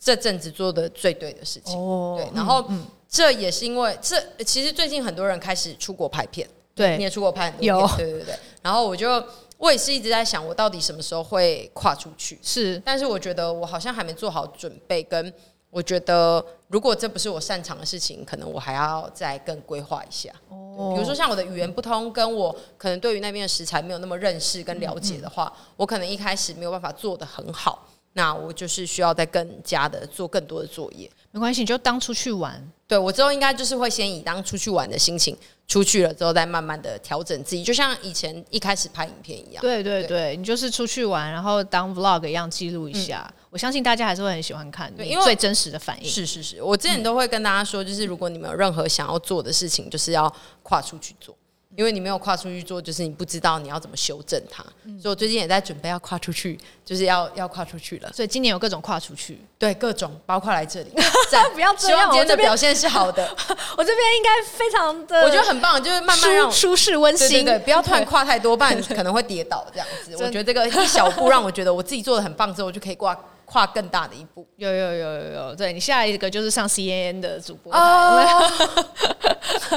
[0.00, 1.78] 这阵子做的最对的事情。
[1.78, 2.64] 哦，对，然后
[3.06, 8.34] 这也是因为这其实最近很多人开始出国拍片，对，你也出国拍很多片，有，对对对。
[8.62, 9.22] 然后我就
[9.58, 12.38] 我也是一直在想，我到底什么时候会跨出去？
[12.40, 15.30] 是，但是我觉得我好像还没做好准备跟。
[15.74, 20.30] 我觉得，如果这不是我擅长的事情，可能我还要再更规划一下。
[20.48, 27.88] 哦，比如说像我的语言不通，跟我可能对于那边的食材没有那么认识跟了解的话，嗯嗯，我可能一开始没有办法做得很好。
[28.16, 31.10] 那我就是需要再更加的做更多的作业。
[31.32, 32.64] 没关系，你就当出去玩。
[32.86, 35.36] 对，我之后应该就是会先以当出去玩的心情
[35.66, 39.62] 出去了之后，再慢慢的调整自己，就像以前一开始拍影片一样。
[39.62, 43.24] 对对对，对你就是出去玩，然后当 vlog 一样记录一下。
[43.28, 46.08] 嗯，我相信大家还是会很喜欢看，因为最真实的反应。
[46.08, 51.36] 是是是，我之前都会跟大家说，就是如果你们有任何想要做的事情，就是要跨出去做。
[51.76, 54.64] 因为你没有跨出去做，就是你不知道你要怎么修正它。
[54.84, 58.12] 嗯、所以我最近也在准备要跨出去，就是要要跨出去了。
[58.12, 60.90] 所以今年有各种跨出去，对，各种包括来这里。
[60.94, 63.24] 不要这样，希望今天的表现是好的。
[63.76, 67.28] 我这边应该非常的，我觉得很棒，就是慢慢让舒适温馨。
[67.28, 70.12] 对对对，不要突然跨太多，不然可能会跌倒这样子。
[70.22, 74.46] 我觉得这个一小步让我觉得我自己做的很棒之后，我就可以挂跨更大的一步。
[74.56, 77.72] 有有有有有，对，你下一个就是上 CNN 的主播。
[77.74, 78.24] 哦，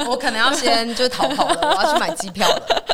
[0.08, 2.84] 我可能要先就逃跑了，我要去买机票了。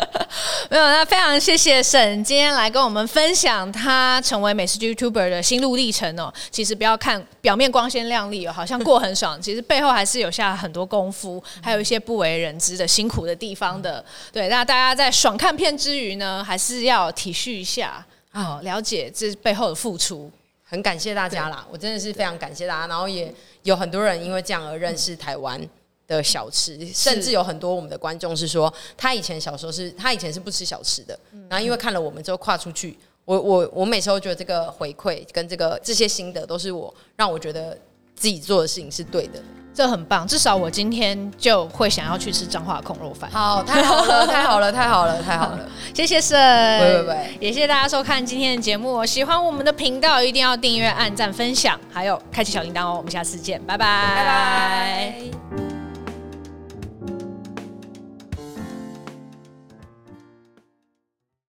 [0.71, 6.33] 没有，那非常谢谢沈今天来跟我们分享他成为美食 YouTuber 的心路历程哦。
[6.51, 14.05] 其实不要看表面光鲜亮丽哦，好像过很爽， 其实背后还是有下很多功夫，还有一些不为人知的辛苦的地方的。
[14.33, 20.31] 对，那大家在爽看片之余呢，还是要体恤一下哦，了解这背后的付出。
[20.75, 25.61] 很感谢大家啦，我真的是非常感谢大家，然后也有很多人因为这样而认识台湾。
[26.07, 31.19] 的小吃，甚至有很多我们的观众是说，他以前小时候是他以前是不吃小吃的，
[31.49, 32.95] 然后因为看了我们之后跨出去，
[33.25, 37.75] 我我我每次都觉得这个回馈跟这个这些心得都是我让我觉得
[38.15, 39.43] 自己做的事情是对的，
[39.75, 43.29] 这很棒，至少我今天就会想要去吃彰化控肉饭。
[43.33, 45.59] 好，太好了，太好了，太好了，太好了，
[45.93, 46.39] 谢谢沈，
[46.81, 55.74] 喂喂喂，也谢谢大家收看今天的节目，喜欢我们的频道一定要订阅、按赞、分享，还有开启小铃铛哦，我们下次见，拜拜，拜拜。